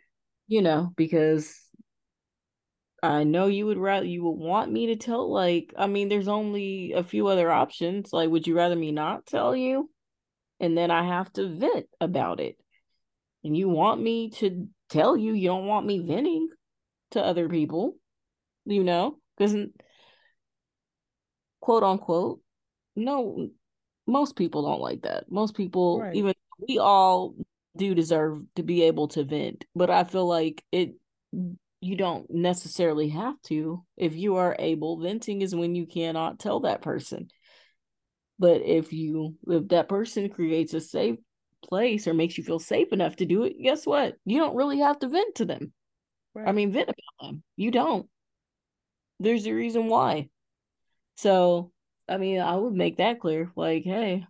You 0.47 0.63
know, 0.63 0.93
because 0.97 1.55
I 3.03 3.25
know 3.25 3.47
you 3.47 3.67
would 3.67 3.79
rather 3.79 4.07
you 4.07 4.25
would 4.25 4.39
want 4.39 4.73
me 4.73 4.87
to 4.87 4.97
tell 4.97 5.31
like 5.31 5.75
I 5.77 5.87
mean 5.87 6.09
there's 6.09 6.29
only 6.29 6.93
a 6.93 7.03
few 7.03 7.27
other 7.27 7.51
options. 7.51 8.13
Like 8.13 8.31
would 8.31 8.47
you 8.47 8.57
rather 8.57 8.77
me 8.77 8.93
not 8.93 9.27
tell 9.27 9.55
you? 9.55 9.91
And 10.61 10.77
then 10.77 10.91
I 10.91 11.07
have 11.07 11.33
to 11.35 11.49
vent 11.49 11.87
about 12.01 12.41
it. 12.41 12.57
And 13.45 13.57
you 13.57 13.69
want 13.69 14.03
me 14.03 14.31
to 14.31 14.69
tell 14.89 15.17
you 15.17 15.33
you 15.33 15.49
don't 15.49 15.67
want 15.67 15.87
me 15.87 16.01
venting 16.01 16.49
to 17.13 17.23
other 17.23 17.49
people, 17.49 17.97
you 18.65 18.83
know? 18.83 19.19
Cuz 19.39 19.55
quote 21.61 21.83
unquote 21.83 22.41
no 22.97 23.49
most 24.09 24.37
people 24.37 24.63
don't 24.63 24.81
like 24.81 25.03
that. 25.03 25.31
Most 25.31 25.55
people 25.55 26.01
right. 26.01 26.15
even 26.15 26.35
we 26.67 26.79
all 26.79 27.35
do 27.77 27.95
deserve 27.95 28.41
to 28.57 28.63
be 28.63 28.85
able 28.85 29.09
to 29.09 29.23
vent, 29.23 29.65
but 29.77 29.91
I 29.91 30.05
feel 30.05 30.27
like 30.27 30.65
it 30.73 30.95
you 31.81 31.95
don't 31.95 32.29
necessarily 32.29 33.11
have 33.11 33.41
to. 33.43 33.85
If 33.97 34.17
you 34.17 34.37
are 34.37 34.57
able, 34.59 34.99
venting 34.99 35.43
is 35.43 35.55
when 35.55 35.77
you 35.77 35.87
cannot 35.87 36.41
tell 36.41 36.61
that 36.61 36.83
person. 36.83 37.29
But 38.39 38.63
if 38.63 38.93
you 38.93 39.37
if 39.47 39.69
that 39.69 39.89
person 39.89 40.29
creates 40.31 40.75
a 40.75 40.81
safe 40.81 41.19
place 41.63 42.07
or 42.07 42.15
makes 42.15 42.39
you 42.39 42.45
feel 42.45 42.59
safe 42.59 42.93
enough 42.93 43.17
to 43.17 43.27
do 43.27 43.45
it, 43.45 43.63
guess 43.63 43.87
what? 43.87 44.15
You 44.25 44.39
don't 44.39 44.57
really 44.57 44.79
have 44.79 44.99
to 45.01 45.09
vent 45.09 45.37
to 45.37 45.45
them. 45.45 45.73
Right. 46.35 46.49
I 46.49 46.53
mean, 46.53 46.73
vent 46.73 46.89
about 46.89 47.27
them. 47.27 47.43
You 47.57 47.71
don't. 47.71 48.09
There's 49.21 49.47
a 49.47 49.53
reason 49.53 49.87
why. 49.87 50.29
So, 51.19 51.73
I 52.09 52.17
mean, 52.17 52.39
I 52.39 52.55
would 52.55 52.75
make 52.75 52.99
that 52.99 53.19
clear. 53.19 53.51
Like, 53.57 53.83
hey, 53.83 54.25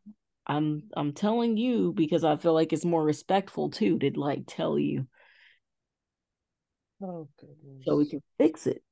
I'm 0.47 0.85
I'm 0.97 1.13
telling 1.13 1.59
you 1.59 1.93
because 1.93 2.25
I 2.25 2.39
feel 2.39 2.55
like 2.55 2.73
it's 2.73 2.85
more 2.87 3.05
respectful 3.05 3.69
too 3.69 3.99
to 3.99 4.19
like 4.19 4.45
tell 4.47 4.79
you. 4.79 5.07
Oh 7.03 7.29
goodness. 7.39 7.85
So 7.85 7.97
we 7.97 8.09
can 8.09 8.23
fix 8.39 8.67
it. 8.67 8.83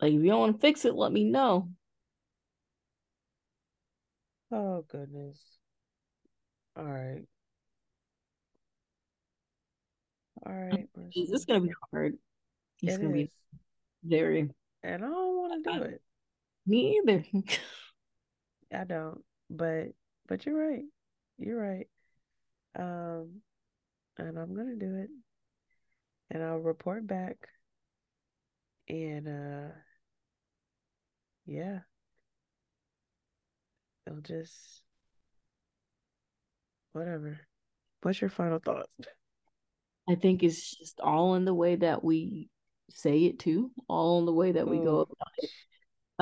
Like 0.00 0.14
if 0.14 0.22
you 0.22 0.30
don't 0.30 0.40
want 0.40 0.56
to 0.56 0.60
fix 0.62 0.86
it, 0.86 0.94
let 0.94 1.12
me 1.12 1.24
know. 1.24 1.68
Oh 4.50 4.86
goodness. 4.88 5.38
All 6.78 6.84
right. 6.84 7.24
All 10.46 10.54
right. 10.54 10.88
This 11.14 11.28
is 11.28 11.44
gonna 11.44 11.60
be 11.60 11.74
hard? 11.92 12.14
It's 12.80 12.96
it 12.96 13.02
gonna 13.02 13.14
is. 13.14 13.28
be 13.28 13.30
very 14.02 14.48
and 14.82 15.04
I 15.04 15.08
don't 15.08 15.36
want 15.36 15.62
to 15.62 15.72
do 15.72 15.82
it. 15.82 16.02
Me 16.66 16.98
either. 16.98 17.24
I 18.72 18.84
don't 18.84 19.22
but 19.50 19.88
but 20.26 20.46
you're 20.46 20.58
right. 20.58 20.84
You're 21.38 21.60
right. 21.60 21.88
Um 22.78 23.42
and 24.18 24.38
I'm 24.38 24.54
gonna 24.54 24.76
do 24.76 24.96
it. 24.96 25.10
And 26.30 26.42
I'll 26.42 26.58
report 26.58 27.06
back. 27.06 27.36
And 28.88 29.28
uh 29.28 29.74
yeah. 31.46 31.80
It'll 34.06 34.20
just 34.20 34.82
whatever. 36.92 37.40
What's 38.02 38.20
your 38.20 38.30
final 38.30 38.58
thoughts? 38.58 38.88
I 40.08 40.16
think 40.16 40.42
it's 40.42 40.76
just 40.76 40.98
all 41.00 41.34
in 41.36 41.44
the 41.44 41.54
way 41.54 41.76
that 41.76 42.02
we 42.02 42.48
say 42.90 43.24
it 43.24 43.38
too, 43.38 43.70
all 43.88 44.18
in 44.18 44.26
the 44.26 44.32
way 44.32 44.52
that 44.52 44.68
we 44.68 44.78
go 44.78 44.98
oh. 44.98 45.00
about 45.02 45.32
it. 45.38 45.50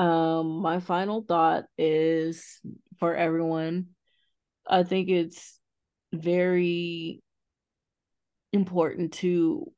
Um, 0.01 0.61
my 0.63 0.79
final 0.79 1.21
thought 1.21 1.65
is 1.77 2.59
for 2.97 3.15
everyone. 3.15 3.89
I 4.67 4.81
think 4.81 5.09
it's 5.09 5.59
very 6.11 7.21
important 8.51 9.13
to, 9.13 9.71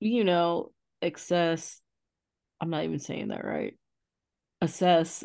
you 0.00 0.24
know, 0.24 0.72
access. 1.00 1.80
I'm 2.60 2.70
not 2.70 2.82
even 2.82 2.98
saying 2.98 3.28
that 3.28 3.44
right. 3.44 3.76
Assess 4.60 5.22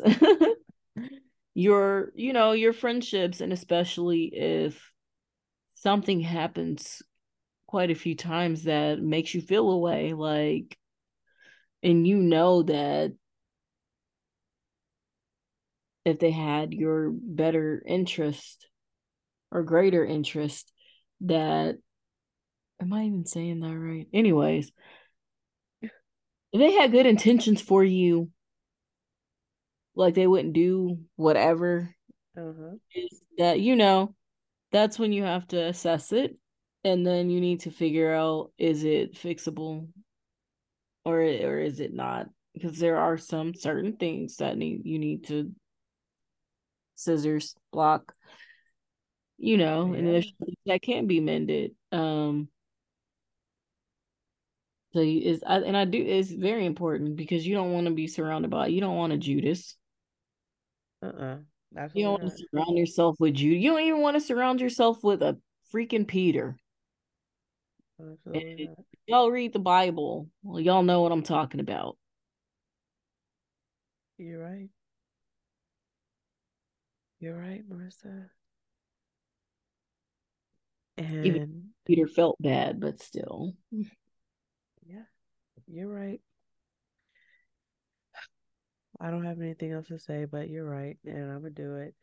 your, 1.54 2.12
you 2.14 2.32
know, 2.32 2.52
your 2.52 2.72
friendships, 2.72 3.40
and 3.40 3.52
especially 3.52 4.26
if 4.26 4.92
something 5.74 6.20
happens 6.20 7.02
quite 7.66 7.90
a 7.90 7.96
few 7.96 8.14
times 8.14 8.64
that 8.64 9.02
makes 9.02 9.34
you 9.34 9.40
feel 9.40 9.68
away, 9.68 10.12
like, 10.12 10.78
and 11.82 12.06
you 12.06 12.18
know 12.18 12.62
that 12.62 13.14
if 16.04 16.18
they 16.18 16.30
had 16.30 16.72
your 16.72 17.10
better 17.12 17.82
interest 17.86 18.66
or 19.50 19.62
greater 19.62 20.04
interest 20.04 20.72
that 21.22 21.76
am 22.80 22.92
I 22.92 23.04
even 23.04 23.26
saying 23.26 23.60
that 23.60 23.76
right? 23.76 24.06
Anyways, 24.12 24.72
if 25.82 25.90
they 26.52 26.72
had 26.72 26.92
good 26.92 27.06
intentions 27.06 27.60
for 27.60 27.82
you, 27.82 28.30
like 29.94 30.14
they 30.14 30.26
wouldn't 30.26 30.54
do 30.54 30.98
whatever. 31.16 31.94
Uh-huh. 32.36 32.76
That 33.38 33.60
you 33.60 33.76
know, 33.76 34.14
that's 34.72 34.98
when 34.98 35.12
you 35.12 35.22
have 35.22 35.46
to 35.48 35.64
assess 35.66 36.12
it, 36.12 36.36
and 36.82 37.06
then 37.06 37.30
you 37.30 37.40
need 37.40 37.60
to 37.60 37.70
figure 37.70 38.12
out 38.12 38.50
is 38.58 38.84
it 38.84 39.14
fixable, 39.14 39.88
or 41.04 41.20
or 41.20 41.58
is 41.60 41.80
it 41.80 41.94
not? 41.94 42.26
Because 42.52 42.78
there 42.78 42.98
are 42.98 43.18
some 43.18 43.54
certain 43.54 43.96
things 43.96 44.36
that 44.36 44.56
need 44.56 44.82
you 44.84 44.98
need 44.98 45.26
to 45.28 45.52
scissors 46.94 47.54
block, 47.72 48.14
you 49.38 49.56
know, 49.56 49.92
yeah. 49.92 49.98
and 49.98 50.08
there's 50.08 50.32
that 50.66 50.82
can't 50.82 51.08
be 51.08 51.20
mended. 51.20 51.72
Um, 51.92 52.48
so 54.92 55.00
is 55.00 55.42
I, 55.44 55.58
and 55.58 55.76
I 55.76 55.84
do 55.84 55.98
it's 55.98 56.30
very 56.30 56.66
important 56.66 57.16
because 57.16 57.46
you 57.46 57.54
don't 57.56 57.72
want 57.72 57.86
to 57.86 57.92
be 57.92 58.06
surrounded 58.06 58.50
by 58.50 58.68
you 58.68 58.80
don't 58.80 58.96
want 58.96 59.12
a 59.12 59.18
Judas. 59.18 59.76
Uh 61.02 61.06
uh-uh. 61.06 61.36
uh 61.78 61.88
You 61.94 62.04
don't 62.04 62.22
want 62.22 62.32
to 62.32 62.44
surround 62.52 62.78
yourself 62.78 63.16
with 63.18 63.34
Judas. 63.34 63.62
You 63.62 63.70
don't 63.70 63.82
even 63.82 64.00
want 64.00 64.16
to 64.16 64.20
surround 64.20 64.60
yourself 64.60 65.02
with 65.02 65.22
a 65.22 65.36
freaking 65.74 66.06
Peter. 66.06 66.56
Y'all 69.06 69.30
read 69.30 69.52
the 69.52 69.58
Bible. 69.58 70.28
Well, 70.42 70.60
y'all 70.60 70.82
know 70.82 71.02
what 71.02 71.12
I'm 71.12 71.22
talking 71.22 71.60
about. 71.60 71.96
You're 74.18 74.42
right. 74.42 74.68
You're 77.24 77.38
right, 77.38 77.62
Marissa. 77.66 78.26
And 80.98 81.24
Even 81.24 81.68
Peter 81.86 82.06
felt 82.06 82.36
bad, 82.38 82.78
but 82.78 83.00
still. 83.00 83.54
Yeah, 83.70 85.04
you're 85.66 85.88
right. 85.88 86.20
I 89.00 89.10
don't 89.10 89.24
have 89.24 89.40
anything 89.40 89.72
else 89.72 89.88
to 89.88 89.98
say, 89.98 90.26
but 90.26 90.50
you're 90.50 90.68
right, 90.68 90.98
and 91.06 91.32
I'm 91.32 91.38
gonna 91.38 91.48
do 91.48 91.76
it. 91.76 91.94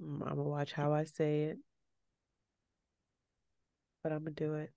Mm, 0.00 0.22
I'm 0.22 0.36
gonna 0.36 0.44
watch 0.44 0.70
how 0.70 0.92
I 0.92 1.02
say 1.02 1.46
it, 1.46 1.58
but 4.04 4.12
I'm 4.12 4.20
gonna 4.20 4.30
do 4.30 4.54
it. 4.54 4.70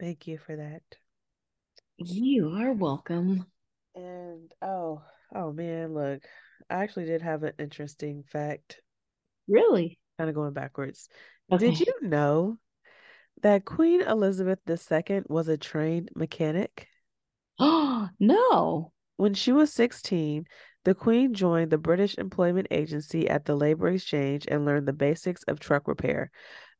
Thank 0.00 0.26
you 0.26 0.38
for 0.38 0.56
that. 0.56 0.82
You 1.98 2.56
are 2.56 2.72
welcome. 2.72 3.46
And 3.94 4.50
oh, 4.60 5.02
oh 5.32 5.52
man, 5.52 5.94
look, 5.94 6.24
I 6.70 6.82
actually 6.82 7.06
did 7.06 7.22
have 7.22 7.42
an 7.42 7.52
interesting 7.58 8.22
fact. 8.22 8.80
Really? 9.48 9.98
Kind 10.18 10.30
of 10.30 10.36
going 10.36 10.52
backwards. 10.52 11.08
Okay. 11.52 11.70
Did 11.70 11.80
you 11.80 11.94
know 12.02 12.58
that 13.42 13.64
Queen 13.64 14.02
Elizabeth 14.02 14.60
II 14.68 15.22
was 15.28 15.48
a 15.48 15.56
trained 15.56 16.10
mechanic? 16.14 16.86
Oh, 17.58 18.08
no. 18.20 18.92
When 19.16 19.34
she 19.34 19.52
was 19.52 19.72
16, 19.72 20.46
the 20.84 20.94
Queen 20.94 21.34
joined 21.34 21.70
the 21.70 21.78
British 21.78 22.16
Employment 22.16 22.68
Agency 22.70 23.28
at 23.28 23.44
the 23.44 23.54
Labor 23.54 23.88
Exchange 23.88 24.46
and 24.48 24.64
learned 24.64 24.86
the 24.86 24.92
basics 24.92 25.42
of 25.42 25.60
truck 25.60 25.88
repair. 25.88 26.30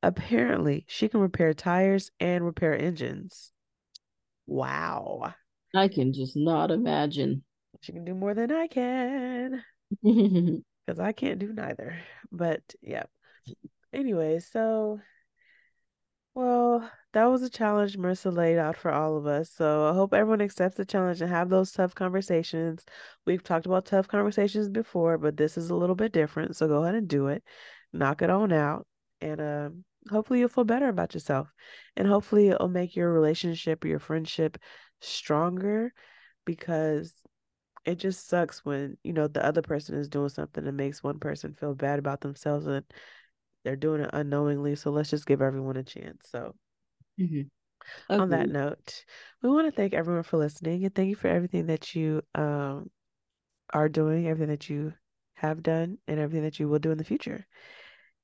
Apparently, 0.03 0.86
she 0.88 1.09
can 1.09 1.20
repair 1.20 1.53
tires 1.53 2.11
and 2.18 2.45
repair 2.45 2.78
engines. 2.78 3.53
Wow. 4.47 5.34
I 5.74 5.88
can 5.88 6.12
just 6.12 6.36
not 6.36 6.70
imagine. 6.70 7.45
She 7.82 7.93
can 7.93 8.05
do 8.05 8.14
more 8.14 8.34
than 8.34 8.51
I 8.51 8.66
can. 8.66 9.62
Because 10.86 10.99
I 10.99 11.12
can't 11.12 11.38
do 11.38 11.53
neither. 11.53 12.01
But 12.32 12.62
yeah. 12.82 13.05
Anyway, 13.93 14.41
so 14.41 15.01
well, 16.34 16.91
that 17.12 17.24
was 17.26 17.43
a 17.43 17.51
challenge 17.51 17.97
Marissa 17.99 18.32
laid 18.34 18.57
out 18.59 18.76
for 18.76 18.91
all 18.93 19.16
of 19.16 19.26
us. 19.26 19.51
So 19.51 19.88
I 19.88 19.95
hope 19.95 20.14
everyone 20.14 20.41
accepts 20.41 20.76
the 20.76 20.84
challenge 20.84 21.20
and 21.20 21.30
have 21.30 21.49
those 21.49 21.72
tough 21.72 21.95
conversations. 21.95 22.84
We've 23.26 23.43
talked 23.43 23.66
about 23.66 23.86
tough 23.86 24.07
conversations 24.09 24.68
before, 24.68 25.18
but 25.18 25.36
this 25.36 25.59
is 25.59 25.70
a 25.70 25.74
little 25.74 25.97
bit 25.97 26.12
different. 26.12 26.57
So 26.57 26.68
go 26.68 26.82
ahead 26.82 26.95
and 26.95 27.09
do 27.09 27.26
it. 27.28 27.43
Knock 27.93 28.22
it 28.22 28.30
on 28.30 28.53
out. 28.53 28.86
And 29.20 29.41
um, 29.41 29.84
hopefully 30.09 30.38
you'll 30.38 30.49
feel 30.49 30.64
better 30.64 30.88
about 30.88 31.14
yourself. 31.14 31.53
And 31.97 32.07
hopefully 32.07 32.49
it'll 32.49 32.68
make 32.68 32.95
your 32.97 33.12
relationship 33.12 33.84
your 33.84 33.99
friendship 33.99 34.57
stronger 35.01 35.93
because 36.45 37.12
it 37.84 37.96
just 37.96 38.28
sucks 38.28 38.64
when, 38.64 38.96
you 39.02 39.12
know, 39.12 39.26
the 39.26 39.44
other 39.44 39.62
person 39.62 39.96
is 39.96 40.08
doing 40.08 40.28
something 40.28 40.64
that 40.64 40.72
makes 40.72 41.02
one 41.02 41.18
person 41.18 41.54
feel 41.54 41.74
bad 41.74 41.98
about 41.98 42.20
themselves 42.20 42.66
and 42.66 42.84
they're 43.64 43.76
doing 43.76 44.02
it 44.02 44.10
unknowingly. 44.12 44.76
So 44.76 44.90
let's 44.90 45.10
just 45.10 45.26
give 45.26 45.42
everyone 45.42 45.76
a 45.76 45.82
chance. 45.82 46.28
So, 46.30 46.54
mm-hmm. 47.18 48.12
on 48.20 48.30
that 48.30 48.48
note, 48.48 49.04
we 49.42 49.48
want 49.48 49.66
to 49.66 49.72
thank 49.72 49.94
everyone 49.94 50.22
for 50.22 50.36
listening 50.38 50.84
and 50.84 50.94
thank 50.94 51.08
you 51.08 51.16
for 51.16 51.28
everything 51.28 51.66
that 51.66 51.94
you 51.94 52.22
um, 52.34 52.90
are 53.72 53.88
doing, 53.88 54.26
everything 54.26 54.50
that 54.50 54.68
you 54.68 54.92
have 55.34 55.62
done, 55.62 55.98
and 56.06 56.20
everything 56.20 56.44
that 56.44 56.60
you 56.60 56.68
will 56.68 56.78
do 56.78 56.90
in 56.90 56.98
the 56.98 57.04
future. 57.04 57.46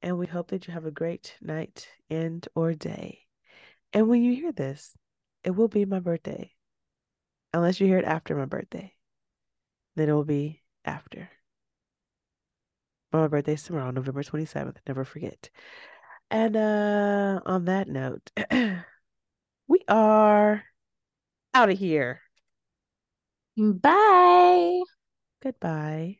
And 0.02 0.18
we 0.18 0.26
hope 0.26 0.48
that 0.48 0.68
you 0.68 0.74
have 0.74 0.84
a 0.84 0.90
great 0.90 1.34
night 1.40 1.88
and 2.10 2.46
or 2.54 2.74
day. 2.74 3.20
And 3.92 4.08
when 4.08 4.22
you 4.22 4.34
hear 4.34 4.52
this, 4.52 4.96
it 5.42 5.50
will 5.50 5.68
be 5.68 5.86
my 5.86 6.00
birthday. 6.00 6.52
Unless 7.54 7.80
you 7.80 7.86
hear 7.86 7.98
it 7.98 8.04
after 8.04 8.36
my 8.36 8.44
birthday. 8.44 8.92
Then 9.96 10.08
it 10.08 10.12
will 10.12 10.24
be 10.24 10.62
after. 10.84 11.28
My 13.12 13.26
birthday's 13.28 13.62
tomorrow, 13.64 13.90
November 13.90 14.22
27th. 14.22 14.80
Never 14.86 15.04
forget. 15.04 15.50
And 16.30 16.56
uh 16.56 17.40
on 17.46 17.64
that 17.66 17.88
note, 17.88 18.30
we 19.68 19.80
are 19.88 20.64
out 21.54 21.70
of 21.70 21.78
here. 21.78 22.20
Bye. 23.56 24.82
Goodbye. 25.42 26.18